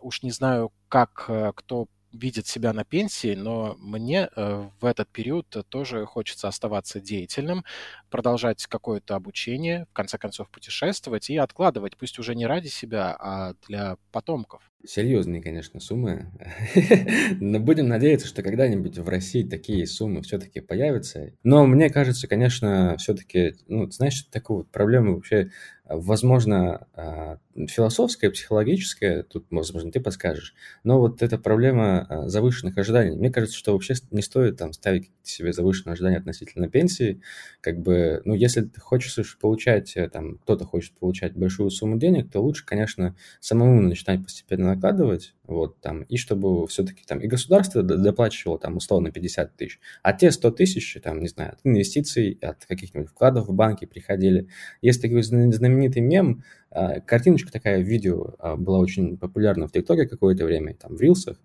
уж 0.00 0.22
не 0.22 0.30
знаю, 0.30 0.72
как 0.88 1.26
э, 1.28 1.52
кто 1.54 1.86
видит 2.12 2.46
себя 2.46 2.72
на 2.72 2.84
пенсии, 2.84 3.34
но 3.34 3.76
мне 3.78 4.28
э, 4.34 4.68
в 4.80 4.84
этот 4.84 5.08
период 5.08 5.46
тоже 5.68 6.06
хочется 6.06 6.48
оставаться 6.48 7.00
деятельным, 7.00 7.64
продолжать 8.10 8.66
какое-то 8.66 9.14
обучение, 9.14 9.86
в 9.90 9.92
конце 9.92 10.18
концов 10.18 10.50
путешествовать 10.50 11.30
и 11.30 11.36
откладывать, 11.36 11.96
пусть 11.96 12.18
уже 12.18 12.34
не 12.34 12.46
ради 12.46 12.68
себя, 12.68 13.16
а 13.18 13.54
для 13.66 13.96
потомков. 14.12 14.62
Серьезные, 14.86 15.42
конечно, 15.42 15.78
суммы. 15.78 16.30
Но 17.40 17.60
будем 17.60 17.88
надеяться, 17.88 18.26
что 18.26 18.42
когда-нибудь 18.42 18.96
в 18.96 19.08
России 19.08 19.42
такие 19.42 19.86
суммы 19.86 20.22
все-таки 20.22 20.60
появятся. 20.60 21.34
Но 21.42 21.66
мне 21.66 21.90
кажется, 21.90 22.26
конечно, 22.26 22.96
все-таки, 22.98 23.56
ну, 23.68 23.90
знаешь, 23.90 24.22
такую 24.30 24.58
вот 24.58 24.70
проблему 24.70 25.14
вообще 25.14 25.50
возможно, 25.90 26.86
а, 26.94 27.38
философская, 27.68 28.30
психологическая, 28.30 29.24
тут, 29.24 29.46
возможно, 29.50 29.90
ты 29.90 30.00
подскажешь, 30.00 30.54
но 30.84 31.00
вот 31.00 31.20
эта 31.20 31.36
проблема 31.36 32.06
а, 32.08 32.28
завышенных 32.28 32.78
ожиданий. 32.78 33.16
Мне 33.16 33.30
кажется, 33.30 33.56
что 33.56 33.72
вообще 33.72 33.94
не 34.12 34.22
стоит 34.22 34.56
там 34.56 34.72
ставить 34.72 35.10
себе 35.24 35.52
завышенные 35.52 35.94
ожидания 35.94 36.18
относительно 36.18 36.68
пенсии. 36.68 37.20
Как 37.60 37.80
бы, 37.80 37.94
ну, 38.24 38.34
если 38.34 38.62
ты 38.62 38.80
хочешь 38.80 39.38
получать, 39.38 39.96
э, 39.96 40.08
там, 40.08 40.38
кто-то 40.38 40.64
хочет 40.64 40.92
получать 40.94 41.34
большую 41.34 41.70
сумму 41.70 41.98
денег, 41.98 42.30
то 42.30 42.40
лучше, 42.40 42.64
конечно, 42.64 43.16
самому 43.40 43.80
начинать 43.80 44.22
постепенно 44.22 44.74
накладывать, 44.74 45.34
вот, 45.44 45.80
там, 45.80 46.02
и 46.02 46.16
чтобы 46.16 46.66
все-таки 46.68 47.02
там 47.06 47.20
и 47.20 47.26
государство 47.26 47.82
доплачивало, 47.82 48.58
там, 48.58 48.76
условно, 48.76 49.10
50 49.10 49.56
тысяч, 49.56 49.80
а 50.02 50.12
те 50.12 50.30
100 50.30 50.50
тысяч, 50.52 50.96
там, 51.02 51.20
не 51.20 51.28
знаю, 51.28 51.52
от 51.52 51.58
инвестиций, 51.64 52.38
от 52.40 52.64
каких-нибудь 52.66 53.10
вкладов 53.10 53.48
в 53.48 53.52
банки 53.52 53.84
приходили. 53.84 54.48
Есть 54.82 55.02
такой 55.02 55.22
знаменитый 55.22 56.02
мем, 56.02 56.44
картиночка 56.70 57.50
такая, 57.50 57.80
видео 57.80 58.34
а, 58.38 58.56
была 58.56 58.78
очень 58.78 59.16
популярна 59.16 59.66
в 59.66 59.72
ТикТоке 59.72 60.06
какое-то 60.06 60.44
время, 60.44 60.74
там 60.74 60.96
в 60.96 61.00
Рилсах, 61.00 61.36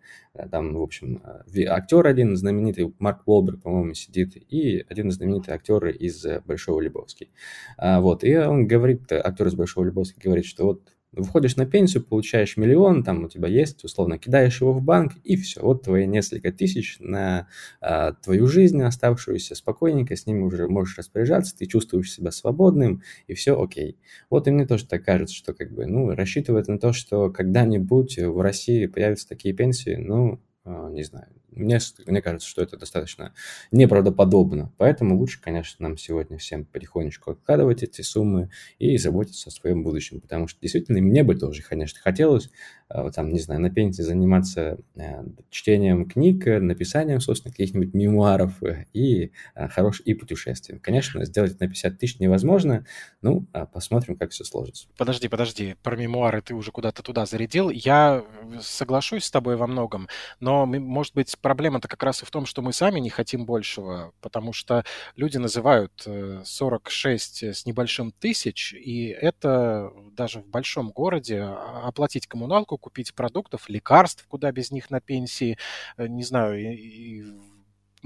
там, 0.51 0.75
в 0.75 0.81
общем, 0.81 1.21
актер 1.67 2.05
один 2.05 2.35
знаменитый, 2.35 2.93
Марк 2.99 3.21
Уолберг, 3.25 3.61
по-моему, 3.61 3.93
сидит, 3.93 4.35
и 4.35 4.85
один 4.87 5.11
знаменитый 5.11 5.53
актер 5.53 5.87
из 5.87 6.25
Большого 6.45 6.81
Лебовски. 6.81 7.29
Вот, 7.77 8.23
и 8.23 8.35
он 8.37 8.67
говорит, 8.67 9.11
актер 9.11 9.47
из 9.47 9.55
Большого 9.55 9.85
Лебовски 9.85 10.19
говорит, 10.21 10.45
что 10.45 10.65
вот 10.65 10.94
выходишь 11.15 11.55
на 11.55 11.65
пенсию, 11.65 12.03
получаешь 12.03 12.57
миллион, 12.57 13.03
там 13.03 13.23
у 13.23 13.29
тебя 13.29 13.47
есть, 13.47 13.83
условно, 13.83 14.17
кидаешь 14.17 14.61
его 14.61 14.73
в 14.73 14.81
банк, 14.81 15.13
и 15.23 15.35
все, 15.35 15.61
вот 15.61 15.83
твои 15.83 16.05
несколько 16.05 16.51
тысяч 16.51 16.97
на 16.99 17.47
а, 17.81 18.13
твою 18.13 18.47
жизнь 18.47 18.81
оставшуюся, 18.81 19.55
спокойненько 19.55 20.15
с 20.15 20.25
ними 20.25 20.41
уже 20.41 20.67
можешь 20.67 20.97
распоряжаться, 20.97 21.57
ты 21.57 21.65
чувствуешь 21.65 22.11
себя 22.11 22.31
свободным, 22.31 23.01
и 23.27 23.33
все 23.33 23.61
окей. 23.61 23.97
Вот 24.29 24.47
и 24.47 24.51
мне 24.51 24.65
тоже 24.67 24.87
так 24.87 25.03
кажется, 25.03 25.35
что 25.35 25.53
как 25.53 25.73
бы, 25.73 25.85
ну, 25.85 26.09
рассчитывать 26.11 26.67
на 26.67 26.77
то, 26.77 26.93
что 26.93 27.29
когда-нибудь 27.29 28.19
в 28.19 28.41
России 28.41 28.85
появятся 28.85 29.27
такие 29.29 29.53
пенсии, 29.53 29.95
ну, 29.95 30.41
а, 30.63 30.89
не 30.89 31.03
знаю, 31.03 31.27
мне, 31.51 31.79
мне 32.05 32.21
кажется, 32.21 32.47
что 32.47 32.61
это 32.61 32.77
достаточно 32.77 33.33
неправдоподобно. 33.71 34.71
Поэтому 34.77 35.17
лучше, 35.17 35.41
конечно, 35.41 35.87
нам 35.87 35.97
сегодня 35.97 36.37
всем 36.37 36.65
потихонечку 36.65 37.31
откладывать 37.31 37.83
эти 37.83 38.01
суммы 38.01 38.49
и 38.79 38.97
заботиться 38.97 39.49
о 39.49 39.51
своем 39.51 39.83
будущем. 39.83 40.21
Потому 40.21 40.47
что 40.47 40.59
действительно 40.61 41.01
мне 41.01 41.23
бы 41.23 41.35
тоже, 41.35 41.63
конечно, 41.63 41.99
хотелось, 42.01 42.49
а, 42.87 43.09
там, 43.11 43.31
не 43.33 43.39
знаю, 43.39 43.61
на 43.61 43.71
пенсии 43.71 44.03
заниматься 44.03 44.77
э, 44.95 45.23
чтением 45.49 46.07
книг, 46.07 46.45
написанием, 46.45 47.19
собственно, 47.19 47.51
каких-нибудь 47.51 47.93
мемуаров 47.93 48.61
э, 48.61 48.85
и, 48.93 49.31
а, 49.55 49.67
хорош... 49.67 50.01
и 50.05 50.13
путешествием. 50.13 50.79
Конечно, 50.79 51.25
сделать 51.25 51.59
на 51.59 51.67
50 51.67 51.97
тысяч 51.97 52.19
невозможно. 52.19 52.85
Ну, 53.21 53.47
посмотрим, 53.73 54.15
как 54.17 54.31
все 54.31 54.43
сложится. 54.43 54.87
Подожди, 54.97 55.27
подожди. 55.27 55.75
Про 55.81 55.95
мемуары 55.95 56.41
ты 56.41 56.53
уже 56.53 56.71
куда-то 56.71 57.01
туда 57.01 57.25
зарядил. 57.25 57.69
Я 57.69 58.23
соглашусь 58.61 59.25
с 59.25 59.31
тобой 59.31 59.55
во 59.55 59.65
многом, 59.65 60.07
но, 60.39 60.65
может 60.65 61.15
быть, 61.15 61.29
проблема-то 61.41 61.87
как 61.87 62.03
раз 62.03 62.23
и 62.23 62.25
в 62.25 62.31
том, 62.31 62.45
что 62.45 62.61
мы 62.61 62.73
сами 62.73 62.99
не 62.99 63.09
хотим 63.09 63.45
большего, 63.45 64.13
потому 64.21 64.53
что 64.53 64.83
люди 65.15 65.37
называют 65.37 66.07
46 66.45 67.43
э, 67.43 67.53
с 67.53 67.65
небольшим 67.65 68.11
тысяч, 68.11 68.73
и 68.73 69.07
это 69.07 69.91
даже 70.11 70.41
в 70.41 70.47
большом 70.47 70.91
городе 70.91 71.41
оплатить 71.41 72.27
коммуналку, 72.27 72.77
купить 72.77 73.13
продуктов, 73.13 73.69
лекарств, 73.69 74.25
куда 74.27 74.51
без 74.51 74.71
них 74.71 74.89
на 74.89 75.01
пенсии, 75.01 75.57
э, 75.97 76.07
не 76.07 76.23
знаю, 76.23 76.59
и, 76.59 76.75
и 76.75 77.54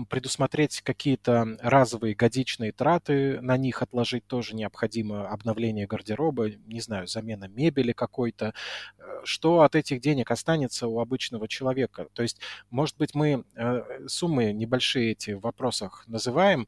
предусмотреть 0.06 0.82
какие-то 0.82 1.58
разовые 1.62 2.16
годичные 2.16 2.72
траты, 2.72 3.42
на 3.42 3.58
них 3.58 3.82
отложить 3.82 4.26
тоже 4.28 4.56
необходимо 4.56 5.28
обновление 5.30 5.88
гардероба, 5.88 6.50
не 6.68 6.82
знаю, 6.82 7.08
замена 7.08 7.46
мебели 7.46 7.92
какой-то. 7.92 8.54
Э, 8.98 9.22
что 9.24 9.62
от 9.62 9.76
этих 9.76 10.02
денег 10.02 10.32
останется 10.32 10.88
у 10.88 11.00
обычного 11.00 11.48
человека? 11.48 12.08
То 12.14 12.24
есть, 12.24 12.40
может 12.70 12.98
быть, 12.98 13.16
мы 13.16 13.44
э, 13.56 14.08
суммы 14.08 14.54
небольшие 14.54 15.12
эти 15.12 15.32
в 15.32 15.42
вопросах 15.42 16.04
называем, 16.08 16.68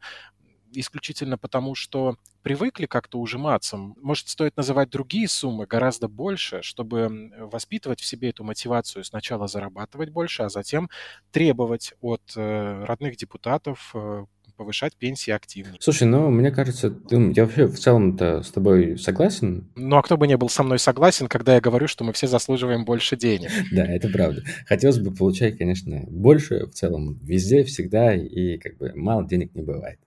исключительно 0.73 1.37
потому, 1.37 1.75
что 1.75 2.17
привыкли 2.41 2.85
как-то 2.85 3.19
ужиматься. 3.19 3.77
Может, 3.77 4.29
стоит 4.29 4.57
называть 4.57 4.89
другие 4.89 5.27
суммы 5.27 5.65
гораздо 5.65 6.07
больше, 6.07 6.61
чтобы 6.61 7.31
воспитывать 7.37 8.01
в 8.01 8.05
себе 8.05 8.29
эту 8.29 8.43
мотивацию 8.43 9.03
сначала 9.03 9.47
зарабатывать 9.47 10.09
больше, 10.09 10.43
а 10.43 10.49
затем 10.49 10.89
требовать 11.31 11.93
от 12.01 12.21
э, 12.35 12.83
родных 12.85 13.15
депутатов 13.17 13.91
э, 13.93 14.25
повышать 14.61 14.95
пенсии 14.95 15.31
активнее. 15.31 15.77
Слушай, 15.79 16.07
ну, 16.07 16.29
мне 16.29 16.51
кажется, 16.51 16.95
я 17.09 17.45
вообще 17.45 17.65
в 17.65 17.79
целом-то 17.79 18.43
с 18.43 18.51
тобой 18.51 18.95
согласен. 18.99 19.71
Ну, 19.75 19.95
а 19.95 20.03
кто 20.03 20.17
бы 20.17 20.27
не 20.27 20.37
был 20.37 20.49
со 20.49 20.61
мной 20.61 20.77
согласен, 20.77 21.27
когда 21.27 21.55
я 21.55 21.61
говорю, 21.61 21.87
что 21.87 22.03
мы 22.03 22.13
все 22.13 22.27
заслуживаем 22.27 22.85
больше 22.85 23.17
денег? 23.17 23.49
Да, 23.71 23.85
это 23.85 24.09
правда. 24.09 24.43
Хотелось 24.67 24.99
бы 24.99 25.11
получать, 25.11 25.57
конечно, 25.57 26.03
больше 26.07 26.67
в 26.67 26.71
целом 26.73 27.17
везде, 27.23 27.63
всегда, 27.63 28.13
и 28.13 28.57
как 28.57 28.77
бы 28.77 28.91
мало 28.95 29.27
денег 29.27 29.55
не 29.55 29.63
бывает. 29.63 29.97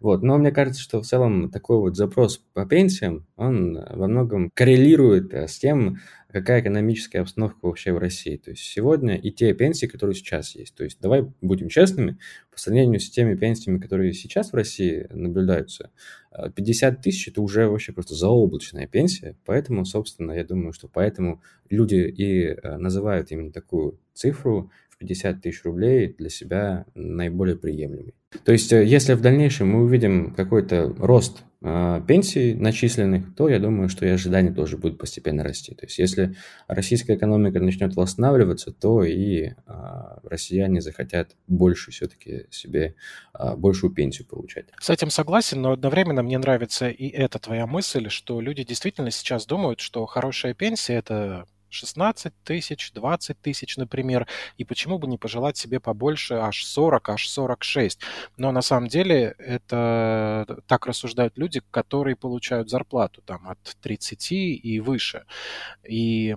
Вот. 0.00 0.22
Но 0.22 0.38
мне 0.38 0.50
кажется, 0.50 0.80
что 0.80 1.00
в 1.00 1.06
целом 1.06 1.50
такой 1.50 1.78
вот 1.78 1.96
запрос 1.96 2.38
по 2.52 2.66
пенсиям, 2.66 3.26
он 3.36 3.74
во 3.74 4.08
многом 4.08 4.50
коррелирует 4.54 5.32
э, 5.32 5.48
с 5.48 5.58
тем, 5.58 5.98
какая 6.32 6.62
экономическая 6.62 7.20
обстановка 7.20 7.66
вообще 7.66 7.92
в 7.92 7.98
России. 7.98 8.36
То 8.36 8.50
есть 8.50 8.62
сегодня 8.62 9.16
и 9.16 9.30
те 9.30 9.52
пенсии, 9.54 9.86
которые 9.86 10.14
сейчас 10.14 10.54
есть. 10.54 10.74
То 10.74 10.84
есть 10.84 10.98
давай 11.00 11.26
будем 11.40 11.68
честными, 11.68 12.18
по 12.50 12.58
сравнению 12.58 13.00
с 13.00 13.10
теми 13.10 13.34
пенсиями, 13.34 13.78
которые 13.78 14.12
сейчас 14.12 14.52
в 14.52 14.56
России 14.56 15.06
наблюдаются, 15.10 15.90
50 16.54 16.94
э, 16.94 17.02
тысяч– 17.02 17.28
это 17.28 17.42
уже 17.42 17.68
вообще 17.68 17.92
просто 17.92 18.14
заоблачная 18.14 18.86
пенсия. 18.86 19.36
Поэтому, 19.44 19.84
собственно, 19.84 20.32
я 20.32 20.44
думаю, 20.44 20.72
что 20.72 20.88
поэтому 20.88 21.42
люди 21.68 21.96
и 21.96 22.46
э, 22.46 22.76
называют 22.78 23.30
именно 23.30 23.52
такую 23.52 23.98
цифру 24.14 24.70
50 25.02 25.42
тысяч 25.42 25.64
рублей 25.64 26.14
для 26.16 26.30
себя 26.30 26.86
наиболее 26.94 27.56
приемлемый. 27.56 28.14
То 28.44 28.52
есть, 28.52 28.72
э, 28.72 28.84
если 28.84 29.14
в 29.14 29.20
дальнейшем 29.20 29.68
мы 29.68 29.82
увидим 29.82 30.32
какой-то 30.34 30.94
рост 30.98 31.42
э, 31.60 32.00
пенсий 32.06 32.54
начисленных, 32.54 33.34
то 33.34 33.48
я 33.48 33.58
думаю, 33.58 33.88
что 33.88 34.06
и 34.06 34.08
ожидания 34.08 34.52
тоже 34.52 34.78
будут 34.78 34.98
постепенно 34.98 35.42
расти. 35.42 35.74
То 35.74 35.86
есть, 35.86 35.98
если 35.98 36.34
российская 36.68 37.16
экономика 37.16 37.60
начнет 37.60 37.94
восстанавливаться, 37.94 38.72
то 38.72 39.02
и 39.04 39.48
э, 39.48 39.52
россияне 40.22 40.80
захотят 40.80 41.36
больше 41.46 41.90
все-таки 41.90 42.46
себе, 42.50 42.94
э, 43.38 43.56
большую 43.56 43.92
пенсию 43.92 44.26
получать. 44.28 44.66
С 44.80 44.88
этим 44.88 45.10
согласен, 45.10 45.60
но 45.60 45.72
одновременно 45.72 46.22
мне 46.22 46.38
нравится 46.38 46.88
и 46.88 47.08
эта 47.08 47.38
твоя 47.38 47.66
мысль, 47.66 48.08
что 48.08 48.40
люди 48.40 48.64
действительно 48.64 49.10
сейчас 49.10 49.46
думают, 49.46 49.80
что 49.80 50.06
хорошая 50.06 50.54
пенсия– 50.54 50.94
это 50.94 51.46
16 51.72 52.32
тысяч, 52.44 52.92
20 52.92 53.40
тысяч, 53.40 53.76
например, 53.76 54.26
и 54.58 54.64
почему 54.64 54.98
бы 54.98 55.06
не 55.06 55.18
пожелать 55.18 55.56
себе 55.56 55.80
побольше, 55.80 56.34
аж 56.34 56.64
40, 56.64 57.08
аж 57.08 57.28
46. 57.28 58.00
Но 58.36 58.52
на 58.52 58.62
самом 58.62 58.88
деле 58.88 59.34
это 59.38 60.62
так 60.66 60.86
рассуждают 60.86 61.38
люди, 61.38 61.62
которые 61.70 62.16
получают 62.16 62.70
зарплату 62.70 63.22
там 63.22 63.48
от 63.48 63.58
30 63.80 64.32
и 64.32 64.80
выше. 64.80 65.24
И 65.88 66.36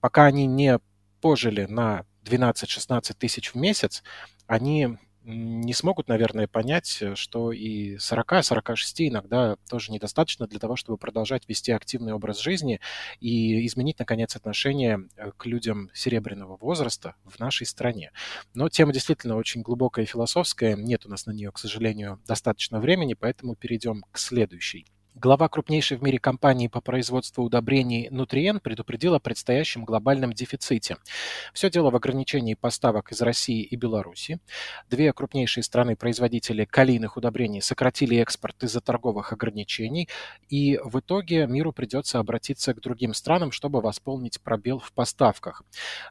пока 0.00 0.26
они 0.26 0.46
не 0.46 0.78
пожили 1.20 1.66
на 1.66 2.04
12-16 2.24 3.14
тысяч 3.18 3.54
в 3.54 3.56
месяц, 3.56 4.02
они 4.46 4.98
не 5.26 5.72
смогут, 5.72 6.06
наверное, 6.06 6.46
понять, 6.46 6.98
э, 7.00 7.16
что 7.16 7.50
и 7.50 7.96
40-46 7.96 9.08
иногда 9.08 9.56
тоже 9.68 9.90
недостаточно 9.90 10.46
для 10.46 10.60
того, 10.60 10.76
чтобы 10.76 10.98
продолжать 10.98 11.48
вести 11.48 11.72
активный 11.72 12.12
образ 12.12 12.40
жизни 12.40 12.80
и 13.20 13.66
изменить, 13.66 13.98
наконец, 13.98 14.36
отношение 14.36 15.08
э, 15.16 15.32
к 15.36 15.46
людям 15.46 15.90
серебряного 15.92 16.56
возраста 16.56 17.16
в 17.24 17.40
нашей 17.40 17.66
стране. 17.66 18.12
Но 18.54 18.68
тема 18.68 18.92
действительно 18.92 19.36
очень 19.36 19.62
глубокая 19.62 20.04
и 20.04 20.08
философская. 20.08 20.76
Нет 20.76 21.06
у 21.06 21.08
нас 21.08 21.26
на 21.26 21.32
нее, 21.32 21.50
к 21.50 21.58
сожалению, 21.58 22.20
достаточно 22.26 22.80
времени, 22.80 23.14
поэтому 23.14 23.56
перейдем 23.56 24.04
к 24.12 24.18
следующей. 24.18 24.86
Глава 25.18 25.48
крупнейшей 25.48 25.96
в 25.96 26.02
мире 26.02 26.18
компании 26.18 26.68
по 26.68 26.82
производству 26.82 27.42
удобрений 27.42 28.10
Nutrien 28.10 28.60
предупредил 28.60 29.14
о 29.14 29.18
предстоящем 29.18 29.86
глобальном 29.86 30.34
дефиците. 30.34 30.98
Все 31.54 31.70
дело 31.70 31.90
в 31.90 31.96
ограничении 31.96 32.52
поставок 32.52 33.12
из 33.12 33.22
России 33.22 33.62
и 33.62 33.76
Беларуси. 33.76 34.40
Две 34.90 35.10
крупнейшие 35.14 35.64
страны-производители 35.64 36.66
калийных 36.66 37.16
удобрений 37.16 37.62
сократили 37.62 38.18
экспорт 38.18 38.62
из-за 38.64 38.82
торговых 38.82 39.32
ограничений, 39.32 40.06
и 40.50 40.78
в 40.84 41.00
итоге 41.00 41.46
миру 41.46 41.72
придется 41.72 42.18
обратиться 42.18 42.74
к 42.74 42.82
другим 42.82 43.14
странам, 43.14 43.52
чтобы 43.52 43.80
восполнить 43.80 44.38
пробел 44.42 44.80
в 44.80 44.92
поставках. 44.92 45.62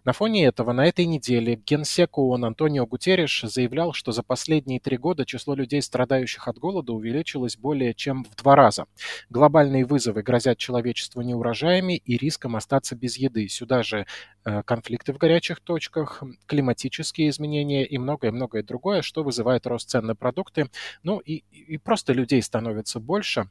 На 0.03 0.13
фоне 0.13 0.45
этого 0.45 0.71
на 0.73 0.83
этой 0.83 1.05
неделе 1.05 1.61
генсек 1.63 2.17
ООН 2.17 2.45
Антонио 2.45 2.87
Гутерриш 2.87 3.43
заявлял, 3.43 3.93
что 3.93 4.11
за 4.11 4.23
последние 4.23 4.79
три 4.79 4.97
года 4.97 5.27
число 5.27 5.53
людей, 5.53 5.83
страдающих 5.83 6.47
от 6.47 6.57
голода, 6.57 6.91
увеличилось 6.91 7.55
более 7.55 7.93
чем 7.93 8.23
в 8.23 8.35
два 8.35 8.55
раза. 8.55 8.87
Глобальные 9.29 9.85
вызовы 9.85 10.21
грозят 10.23 10.57
человечеству 10.57 11.21
неурожаями 11.21 11.97
и 11.97 12.17
риском 12.17 12.55
остаться 12.55 12.95
без 12.95 13.17
еды. 13.17 13.47
Сюда 13.47 13.83
же 13.83 14.05
э, 14.43 14.63
конфликты 14.63 15.13
в 15.13 15.17
горячих 15.17 15.59
точках, 15.59 16.23
климатические 16.45 17.29
изменения 17.29 17.85
и 17.85 17.97
многое-многое 17.97 18.63
другое, 18.63 19.01
что 19.01 19.23
вызывает 19.23 19.67
рост 19.67 19.89
цен 19.89 20.05
на 20.05 20.15
продукты. 20.15 20.69
Ну 21.03 21.19
и, 21.19 21.43
и 21.51 21.77
просто 21.77 22.13
людей 22.13 22.41
становится 22.41 22.99
больше, 22.99 23.49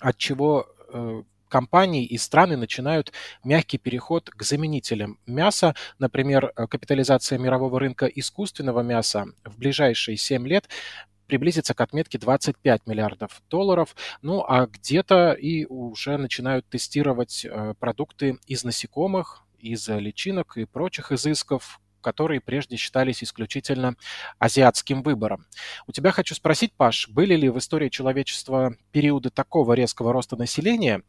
от 0.00 0.16
чего 0.18 0.66
э, 0.92 1.22
компании 1.52 2.06
и 2.06 2.16
страны 2.16 2.56
начинают 2.56 3.12
мягкий 3.44 3.76
переход 3.76 4.30
к 4.30 4.42
заменителям 4.42 5.18
мяса. 5.26 5.74
Например, 5.98 6.50
э, 6.56 6.66
капитализация 6.66 7.38
мирового 7.38 7.78
рынка 7.78 8.06
искусственного 8.06 8.80
мяса 8.80 9.26
в 9.44 9.58
ближайшие 9.58 10.16
7 10.16 10.48
лет 10.48 10.68
приблизиться 11.26 11.74
к 11.74 11.80
отметке 11.80 12.18
25 12.18 12.86
миллиардов 12.86 13.42
долларов. 13.48 13.94
Ну 14.22 14.44
а 14.46 14.66
где-то 14.66 15.32
и 15.32 15.64
уже 15.66 16.16
начинают 16.16 16.68
тестировать 16.68 17.44
э, 17.44 17.74
продукты 17.78 18.38
из 18.46 18.64
насекомых, 18.64 19.42
из 19.58 19.88
личинок 19.88 20.56
и 20.56 20.64
прочих 20.64 21.12
изысков, 21.12 21.80
которые 22.02 22.40
прежде 22.40 22.76
считались 22.76 23.22
исключительно 23.24 23.94
азиатским 24.38 25.02
выбором. 25.02 25.46
У 25.86 25.92
тебя 25.92 26.10
хочу 26.10 26.34
спросить, 26.34 26.74
Паш, 26.74 27.08
были 27.08 27.34
ли 27.34 27.48
в 27.48 27.58
истории 27.58 27.88
человечества 27.88 28.74
периоды 28.90 29.30
такого 29.30 29.72
резкого 29.72 30.12
роста 30.12 30.36
населения, 30.36 31.02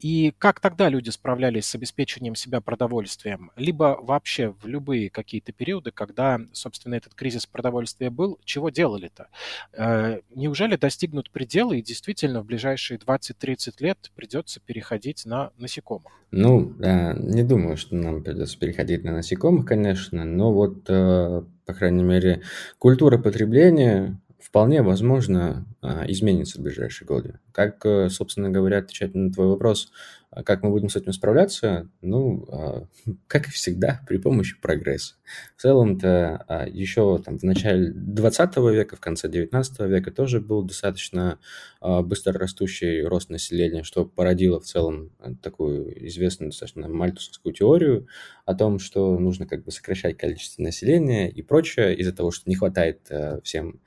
И 0.00 0.32
как 0.38 0.60
тогда 0.60 0.88
люди 0.88 1.10
справлялись 1.10 1.66
с 1.66 1.74
обеспечением 1.74 2.34
себя 2.34 2.60
продовольствием? 2.62 3.52
Либо 3.56 3.98
вообще 4.00 4.54
в 4.62 4.66
любые 4.66 5.10
какие-то 5.10 5.52
периоды, 5.52 5.90
когда, 5.90 6.40
собственно, 6.52 6.94
этот 6.94 7.14
кризис 7.14 7.46
продовольствия 7.46 8.08
был, 8.08 8.38
чего 8.44 8.70
делали-то? 8.70 9.28
Э, 9.74 10.20
неужели 10.34 10.76
достигнут 10.76 11.30
пределы 11.30 11.78
и 11.78 11.82
действительно 11.82 12.40
в 12.40 12.46
ближайшие 12.46 12.98
20-30 12.98 13.74
лет 13.80 14.10
придется 14.16 14.60
переходить 14.60 15.26
на 15.26 15.52
насекомых? 15.58 16.12
Ну, 16.30 16.74
не 16.78 17.42
думаю, 17.42 17.76
что 17.76 17.94
нам 17.96 18.22
придется 18.22 18.58
переходить 18.58 19.04
на 19.04 19.12
насекомых, 19.12 19.66
конечно, 19.66 20.24
но 20.24 20.52
вот, 20.52 20.84
э, 20.88 21.42
по 21.66 21.74
крайней 21.74 22.04
мере, 22.04 22.42
культура 22.78 23.18
потребления 23.18 24.18
вполне 24.42 24.82
возможно 24.82 25.66
а, 25.82 26.04
изменится 26.08 26.58
в 26.58 26.62
ближайшие 26.62 27.06
годы. 27.06 27.38
Как, 27.52 27.84
э, 27.84 28.08
собственно 28.08 28.50
говоря, 28.50 28.78
отвечать 28.78 29.14
на 29.14 29.30
твой 29.32 29.48
вопрос, 29.48 29.92
как 30.32 30.62
мы 30.62 30.70
будем 30.70 30.88
с 30.88 30.96
этим 30.96 31.12
справляться? 31.12 31.88
Ну, 32.02 32.46
а, 32.48 32.86
как 33.26 33.48
и 33.48 33.50
всегда, 33.50 34.00
при 34.06 34.18
помощи 34.18 34.56
прогресса. 34.60 35.14
В 35.56 35.62
целом-то 35.62 36.44
а, 36.46 36.66
еще 36.68 37.18
там, 37.18 37.38
в 37.38 37.42
начале 37.42 37.90
20 37.92 38.56
века, 38.58 38.96
в 38.96 39.00
конце 39.00 39.28
19 39.28 39.80
века 39.80 40.10
тоже 40.12 40.40
был 40.40 40.62
достаточно 40.62 41.38
быстро 41.80 42.38
растущий 42.38 43.02
рост 43.02 43.30
населения, 43.30 43.82
что 43.82 44.04
породило 44.04 44.60
в 44.60 44.64
целом 44.64 45.10
такую 45.42 46.06
известную 46.08 46.50
достаточно 46.50 46.88
мальтусовскую 46.88 47.54
теорию 47.54 48.06
о 48.44 48.54
том, 48.54 48.78
что 48.78 49.18
нужно 49.18 49.46
как 49.46 49.64
бы 49.64 49.70
сокращать 49.70 50.18
количество 50.18 50.62
населения 50.62 51.30
и 51.30 51.40
прочее 51.42 51.96
из-за 51.96 52.12
того, 52.12 52.30
что 52.30 52.50
не 52.50 52.54
хватает 52.56 53.10
всем 53.44 53.80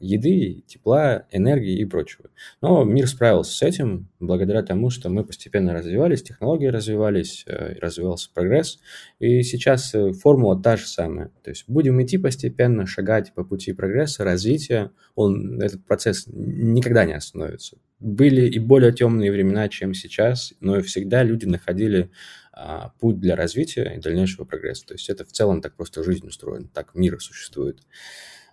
еды, 0.00 0.62
тепла, 0.66 1.24
энергии 1.30 1.78
и 1.78 1.84
прочего. 1.86 2.28
Но 2.60 2.84
мир 2.84 3.08
справился 3.08 3.56
с 3.56 3.62
этим 3.62 4.08
благодаря 4.20 4.62
тому, 4.62 4.90
что 4.90 5.08
мы 5.08 5.24
постепенно 5.24 5.55
развивались, 5.60 6.22
технологии 6.22 6.66
развивались, 6.66 7.44
э, 7.46 7.74
развивался 7.80 8.30
прогресс. 8.32 8.78
И 9.18 9.42
сейчас 9.42 9.94
э, 9.94 10.12
формула 10.12 10.60
та 10.60 10.76
же 10.76 10.86
самая. 10.86 11.30
То 11.42 11.50
есть 11.50 11.64
будем 11.68 12.02
идти 12.02 12.18
постепенно, 12.18 12.86
шагать 12.86 13.32
по 13.34 13.44
пути 13.44 13.72
прогресса, 13.72 14.24
развития. 14.24 14.92
Он, 15.14 15.60
этот 15.60 15.84
процесс 15.84 16.26
никогда 16.26 17.04
не 17.04 17.14
остановится. 17.14 17.78
Были 17.98 18.46
и 18.48 18.58
более 18.58 18.92
темные 18.92 19.32
времена, 19.32 19.68
чем 19.68 19.94
сейчас, 19.94 20.52
но 20.60 20.80
всегда 20.82 21.22
люди 21.22 21.46
находили 21.46 22.10
а, 22.52 22.90
путь 23.00 23.20
для 23.20 23.36
развития 23.36 23.94
и 23.96 24.00
дальнейшего 24.00 24.44
прогресса. 24.44 24.86
То 24.86 24.94
есть 24.94 25.08
это 25.08 25.24
в 25.24 25.32
целом 25.32 25.60
так 25.60 25.76
просто 25.76 26.02
жизнь 26.02 26.26
устроена, 26.26 26.68
так 26.68 26.94
мир 26.94 27.20
существует. 27.20 27.80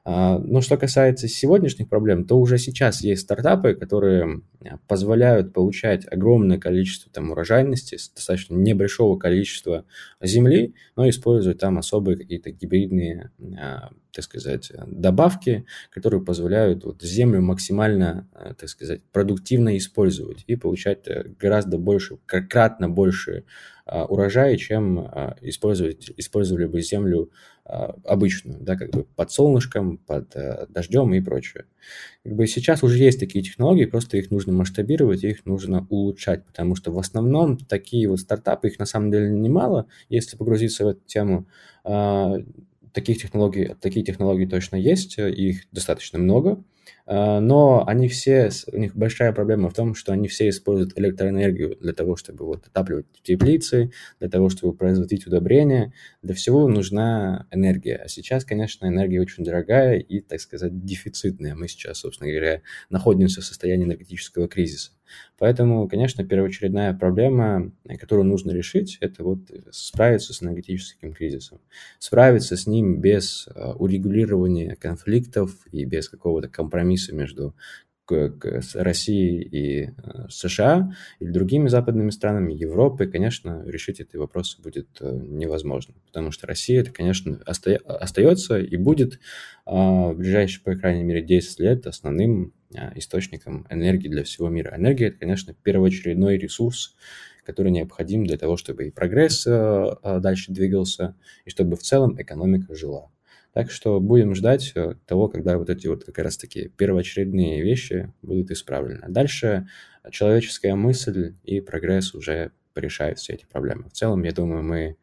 А, 0.06 0.38
но 0.38 0.60
что 0.60 0.76
касается 0.76 1.30
сегодняшних 1.30 1.88
проблем, 1.88 2.26
то 2.26 2.38
уже 2.38 2.58
сейчас 2.58 3.02
есть 3.02 3.22
стартапы, 3.22 3.74
которые 3.74 4.42
позволяют 4.88 5.54
получать 5.54 6.06
огромное 6.12 6.60
количество 6.60 7.10
там, 7.12 7.32
урожайности 7.32 7.96
с 7.96 8.10
достаточно 8.10 8.56
небольшого 8.56 9.18
количества 9.18 9.86
земли, 10.22 10.76
но 10.98 11.08
используют 11.08 11.60
там 11.60 11.78
особые 11.78 12.18
какие-то 12.18 12.52
гибридные, 12.52 13.32
а, 13.58 13.92
так 14.12 14.26
сказать, 14.26 14.72
добавки, 14.88 15.66
которые 15.90 16.22
позволяют 16.22 16.84
вот 16.84 17.02
землю 17.02 17.42
максимально, 17.42 18.28
а, 18.34 18.54
так 18.56 18.68
сказать, 18.68 19.02
продуктивно 19.14 19.78
использовать 19.78 20.44
и 20.48 20.58
получать 20.58 21.08
э, 21.08 21.30
гораздо 21.40 21.78
больше, 21.78 22.18
кратно 22.26 22.90
больше 22.90 23.46
урожая, 23.86 24.56
чем 24.58 25.00
использовать, 25.42 26.12
использовали 26.18 26.66
бы 26.66 26.82
землю 26.82 27.32
а, 27.66 27.96
обычную, 28.04 28.60
да, 28.60 28.76
как 28.76 28.92
бы 28.92 29.06
под 29.06 29.32
солнышком, 29.32 29.98
под 29.98 30.36
э, 30.36 30.66
дождем 30.68 31.14
и 31.14 31.22
прочее. 31.22 31.64
Как 32.22 32.36
бы 32.36 32.46
сейчас 32.46 32.84
уже 32.84 32.98
есть 32.98 33.22
такие 33.22 33.42
технологии, 33.42 33.86
просто 33.86 34.18
их 34.18 34.32
нужно 34.32 34.52
масштабировать, 34.52 35.24
их 35.24 35.46
нужно 35.46 35.88
улучшать, 35.90 36.46
потому 36.46 36.76
что 36.76 36.92
в 36.92 37.00
основном 37.00 37.58
такие 37.58 38.10
вот 38.10 38.20
стартапы, 38.20 38.68
их 38.68 38.80
на 38.80 38.86
самом 38.86 39.12
деле 39.12 39.30
немало, 39.30 39.88
если 40.10 40.36
погрузиться 40.36 40.84
в 40.84 40.90
эту 40.90 41.06
тему, 41.06 41.48
а, 41.86 42.36
таких 42.92 43.22
технологий, 43.22 43.76
такие 43.80 44.06
технологии 44.06 44.46
точно 44.46 44.76
есть, 44.76 45.18
их 45.18 45.64
достаточно 45.72 46.20
много, 46.20 46.52
а, 46.52 46.64
но 47.06 47.84
они 47.86 48.08
все, 48.08 48.50
у 48.72 48.78
них 48.78 48.96
большая 48.96 49.34
проблема 49.34 49.70
в 49.70 49.74
том, 49.74 49.94
что 49.96 50.14
они 50.14 50.28
все 50.28 50.50
используют 50.50 50.98
электроэнергию 50.98 51.78
для 51.80 51.94
того, 51.94 52.16
чтобы 52.16 52.46
вот 52.46 52.68
отапливать 52.68 53.06
теплицы, 53.24 53.92
для 54.20 54.30
того, 54.30 54.50
чтобы 54.50 54.74
производить 54.74 55.28
удобрения. 55.28 55.94
Для 56.22 56.34
всего 56.34 56.68
нужна 56.68 57.48
энергия. 57.52 57.98
А 57.98 58.08
сейчас, 58.08 58.46
конечно, 58.46 58.86
энергия 58.88 59.22
очень 59.22 59.44
дорогая 59.44 59.98
и, 59.98 60.22
так 60.22 60.40
сказать, 60.40 60.86
дефицитная. 60.86 61.56
Мы 61.56 61.68
сейчас, 61.68 62.00
собственно 62.00 62.30
говоря, 62.30 62.62
находимся 62.90 63.42
в 63.42 63.46
состоянии 63.46 63.86
энергетического 63.86 64.48
кризиса. 64.48 64.92
Поэтому, 65.38 65.88
конечно, 65.88 66.24
первоочередная 66.24 66.94
проблема, 66.94 67.72
которую 68.00 68.26
нужно 68.26 68.52
решить, 68.52 68.98
это 69.02 69.24
вот 69.24 69.40
справиться 69.72 70.34
с 70.34 70.42
энергетическим 70.44 71.14
кризисом. 71.14 71.60
Справиться 72.00 72.56
с 72.56 72.68
ним 72.68 73.02
без 73.02 73.48
э, 73.48 73.74
урегулирования 73.74 74.76
конфликтов 74.76 75.52
и 75.72 75.86
без 75.86 76.10
какого-то 76.10 76.48
компромисса 76.50 77.14
между 77.14 77.56
Россией 78.10 79.42
и 79.44 79.84
э, 79.86 80.28
США 80.30 80.94
или 81.20 81.32
другими 81.32 81.70
западными 81.70 82.10
странами, 82.10 82.54
Европы, 82.54 83.08
конечно, 83.08 83.64
решить 83.66 84.02
эти 84.02 84.18
вопросы 84.18 84.62
будет 84.62 84.90
э, 85.00 85.10
невозможно, 85.10 85.96
потому 86.06 86.32
что 86.32 86.46
Россия, 86.46 86.82
это, 86.82 86.92
конечно, 86.92 87.40
остается 87.46 88.60
и 88.60 88.76
будет 88.76 89.20
в 89.66 90.14
ближайшие, 90.16 90.64
по 90.64 90.76
крайней 90.76 91.04
мере, 91.04 91.22
10 91.22 91.60
лет 91.60 91.88
основным 91.88 92.54
источником 92.96 93.66
энергии 93.70 94.08
для 94.08 94.24
всего 94.24 94.50
мира. 94.50 94.76
Энергия– 94.76 95.08
это, 95.08 95.20
конечно, 95.20 95.54
первоочередной 95.54 96.38
ресурс, 96.38 96.96
который 97.46 97.72
необходим 97.72 98.26
для 98.26 98.38
того, 98.38 98.58
чтобы 98.58 98.88
и 98.88 98.92
прогресс 98.92 99.46
а, 99.48 100.20
дальше 100.20 100.52
двигался, 100.52 101.16
и 101.46 101.50
чтобы 101.50 101.76
в 101.76 101.82
целом 101.82 102.22
экономика 102.22 102.76
жила. 102.76 103.10
Так 103.54 103.70
что 103.70 104.00
будем 104.00 104.34
ждать 104.34 104.72
э, 104.74 104.96
того, 105.06 105.28
когда 105.28 105.60
вот 105.60 105.70
эти 105.70 105.86
вот 105.86 106.04
как 106.04 106.18
раз 106.18 106.38
таки 106.38 106.70
первоочередные 106.70 107.62
вещи 107.62 108.12
будут 108.24 108.50
исправлены. 108.50 109.06
Дальше 109.10 109.68
человеческая 110.10 110.74
мысль 110.74 111.36
и 111.44 111.62
прогресс 111.62 112.16
уже 112.16 112.52
порешают 112.74 113.20
все 113.20 113.34
эти 113.34 113.46
проблемы. 113.46 113.90
В 113.90 113.94
целом, 113.94 114.24
я 114.24 114.32
думаю, 114.32 114.64
мы 114.64 114.98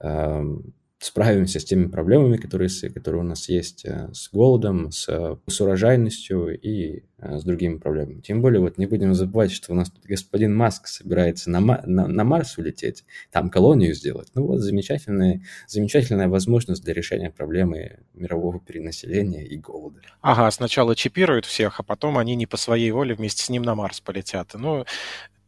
эм, 0.00 0.74
справимся 1.02 1.58
с 1.58 1.64
теми 1.64 1.88
проблемами, 1.88 2.36
которые, 2.36 2.70
которые 2.94 3.22
у 3.22 3.26
нас 3.26 3.48
есть, 3.48 3.84
э, 3.84 4.08
с 4.12 4.30
голодом, 4.30 4.92
с, 4.92 5.36
с 5.48 5.60
урожайностью 5.60 6.56
и 6.56 7.02
э, 7.18 7.38
с 7.38 7.42
другими 7.42 7.78
проблемами. 7.78 8.20
Тем 8.20 8.40
более, 8.40 8.60
вот 8.60 8.78
не 8.78 8.86
будем 8.86 9.12
забывать, 9.12 9.50
что 9.50 9.72
у 9.72 9.74
нас 9.74 9.90
тут 9.90 10.04
господин 10.04 10.54
Маск 10.54 10.86
собирается 10.86 11.50
на, 11.50 11.60
на, 11.60 12.06
на 12.06 12.24
Марс 12.24 12.56
улететь, 12.56 13.04
там 13.32 13.50
колонию 13.50 13.94
сделать. 13.94 14.28
Ну 14.36 14.46
вот 14.46 14.60
замечательная, 14.60 15.42
замечательная 15.66 16.28
возможность 16.28 16.84
для 16.84 16.94
решения 16.94 17.30
проблемы 17.30 17.98
мирового 18.14 18.60
перенаселения 18.60 19.42
и 19.42 19.56
голода. 19.56 20.00
Ага, 20.20 20.48
сначала 20.52 20.94
чипируют 20.94 21.46
всех, 21.46 21.80
а 21.80 21.82
потом 21.82 22.16
они 22.16 22.36
не 22.36 22.46
по 22.46 22.56
своей 22.56 22.92
воле 22.92 23.16
вместе 23.16 23.42
с 23.42 23.48
ним 23.48 23.62
на 23.62 23.74
Марс 23.74 24.00
полетят. 24.00 24.52
Ну, 24.54 24.84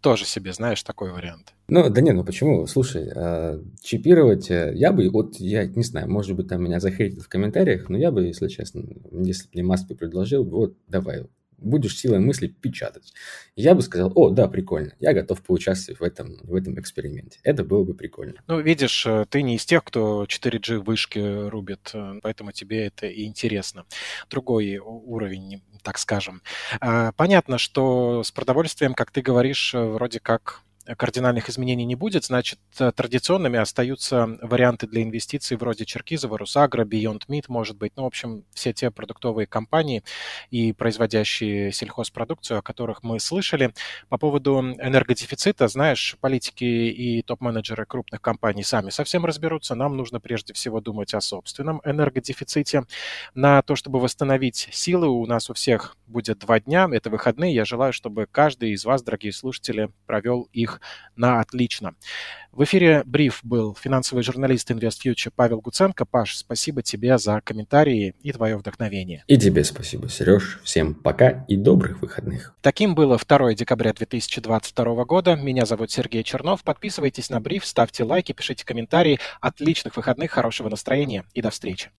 тоже 0.04 0.26
себе, 0.26 0.52
знаешь, 0.52 0.82
такой 0.82 1.12
вариант. 1.12 1.54
Ну, 1.66 1.88
да 1.88 2.02
не, 2.02 2.12
ну 2.12 2.24
почему? 2.24 2.66
Слушай, 2.66 3.10
э, 3.14 3.62
чипировать, 3.82 4.50
я 4.50 4.92
бы, 4.92 5.08
вот, 5.08 5.36
я 5.36 5.64
не 5.64 5.82
знаю, 5.82 6.10
может 6.10 6.36
быть, 6.36 6.46
там 6.46 6.62
меня 6.62 6.78
захейтят 6.78 7.22
в 7.22 7.28
комментариях, 7.30 7.88
но 7.88 7.96
я 7.96 8.10
бы, 8.12 8.22
если 8.22 8.48
честно, 8.48 8.82
если 9.12 9.44
бы 9.44 9.50
мне 9.54 9.62
Маск 9.62 9.88
предложил, 9.88 10.44
вот, 10.44 10.76
давай, 10.88 11.24
будешь 11.58 11.98
силой 11.98 12.18
мысли 12.18 12.48
печатать. 12.48 13.12
Я 13.56 13.74
бы 13.74 13.82
сказал, 13.82 14.12
о, 14.14 14.30
да, 14.30 14.48
прикольно, 14.48 14.94
я 15.00 15.12
готов 15.12 15.42
поучаствовать 15.42 16.00
в 16.00 16.02
этом, 16.02 16.38
в 16.42 16.54
этом 16.54 16.78
эксперименте. 16.78 17.38
Это 17.42 17.64
было 17.64 17.84
бы 17.84 17.94
прикольно. 17.94 18.34
Ну, 18.46 18.60
видишь, 18.60 19.06
э, 19.06 19.26
ты 19.28 19.42
не 19.42 19.56
из 19.56 19.64
тех, 19.64 19.84
кто 19.84 20.24
4G 20.24 20.78
вышки 20.78 21.48
рубит, 21.48 21.92
поэтому 22.22 22.52
тебе 22.52 22.86
это 22.86 23.06
и 23.06 23.24
интересно. 23.24 23.84
Другой 24.30 24.78
уровень 24.78 25.62
так 25.82 25.98
скажем. 25.98 26.42
А, 26.80 27.12
понятно, 27.12 27.58
что 27.58 28.22
с 28.24 28.32
продовольствием, 28.32 28.94
как 28.94 29.10
ты 29.10 29.20
говоришь, 29.20 29.74
вроде 29.74 30.18
как 30.18 30.62
кардинальных 30.96 31.48
изменений 31.48 31.84
не 31.84 31.94
будет, 31.94 32.24
значит, 32.24 32.58
э, 32.78 32.92
традиционными 32.92 33.58
остаются 33.58 34.38
варианты 34.42 34.86
для 34.86 35.02
инвестиций 35.02 35.56
вроде 35.56 35.84
Черкизова, 35.84 36.38
Русагра, 36.38 36.84
Beyond 36.84 37.22
Meat, 37.28 37.44
может 37.48 37.76
быть. 37.76 37.92
Ну, 37.96 38.02
в 38.02 38.06
общем, 38.06 38.44
все 38.52 38.72
те 38.72 38.90
продуктовые 38.90 39.46
компании 39.46 40.02
и 40.50 40.72
производящие 40.72 41.72
сельхозпродукцию, 41.72 42.58
о 42.58 42.62
которых 42.62 43.02
мы 43.02 43.18
слышали. 43.20 43.72
По 44.08 44.18
поводу 44.18 44.60
энергодефицита, 44.60 45.68
знаешь, 45.68 46.16
политики 46.20 46.64
и 46.64 47.22
топ-менеджеры 47.22 47.86
крупных 47.86 48.20
компаний 48.20 48.62
сами 48.62 48.90
совсем 48.90 49.24
разберутся. 49.24 49.74
Нам 49.74 49.96
нужно 49.96 50.20
прежде 50.20 50.52
всего 50.52 50.80
думать 50.80 51.14
о 51.14 51.20
собственном 51.20 51.80
энергодефиците. 51.84 52.84
На 53.34 53.62
то, 53.62 53.76
чтобы 53.76 54.00
восстановить 54.00 54.68
силы, 54.72 55.08
у 55.08 55.26
нас 55.26 55.48
у 55.50 55.54
всех 55.54 55.96
будет 56.06 56.38
два 56.38 56.60
дня. 56.60 56.88
Это 56.92 57.10
выходные. 57.10 57.54
Я 57.54 57.64
желаю, 57.64 57.92
чтобы 57.92 58.26
каждый 58.30 58.72
из 58.72 58.84
вас, 58.84 59.02
дорогие 59.02 59.32
слушатели, 59.32 59.90
провел 60.06 60.48
их 60.52 60.73
выходных 60.74 60.80
на 61.16 61.40
отлично. 61.40 61.94
В 62.52 62.62
эфире 62.64 63.02
бриф 63.04 63.40
был 63.42 63.74
финансовый 63.74 64.22
журналист 64.22 64.70
InvestFuture 64.70 65.32
Павел 65.34 65.60
Гуценко. 65.60 66.04
Паш, 66.04 66.36
спасибо 66.36 66.82
тебе 66.82 67.18
за 67.18 67.40
комментарии 67.40 68.14
и 68.22 68.32
твое 68.32 68.56
вдохновение. 68.56 69.24
И 69.26 69.36
тебе 69.36 69.64
спасибо, 69.64 70.08
Сереж. 70.08 70.60
Всем 70.62 70.94
пока 70.94 71.44
и 71.48 71.56
добрых 71.56 72.00
выходных. 72.00 72.54
Таким 72.60 72.94
было 72.94 73.18
2 73.18 73.54
декабря 73.54 73.92
2022 73.92 75.04
года. 75.04 75.34
Меня 75.34 75.66
зовут 75.66 75.90
Сергей 75.90 76.22
Чернов. 76.22 76.62
Подписывайтесь 76.62 77.30
на 77.30 77.40
бриф, 77.40 77.64
ставьте 77.64 78.04
лайки, 78.04 78.32
пишите 78.32 78.64
комментарии. 78.64 79.18
Отличных 79.40 79.96
выходных, 79.96 80.30
хорошего 80.30 80.68
настроения 80.68 81.24
и 81.34 81.42
до 81.42 81.50
встречи. 81.50 81.90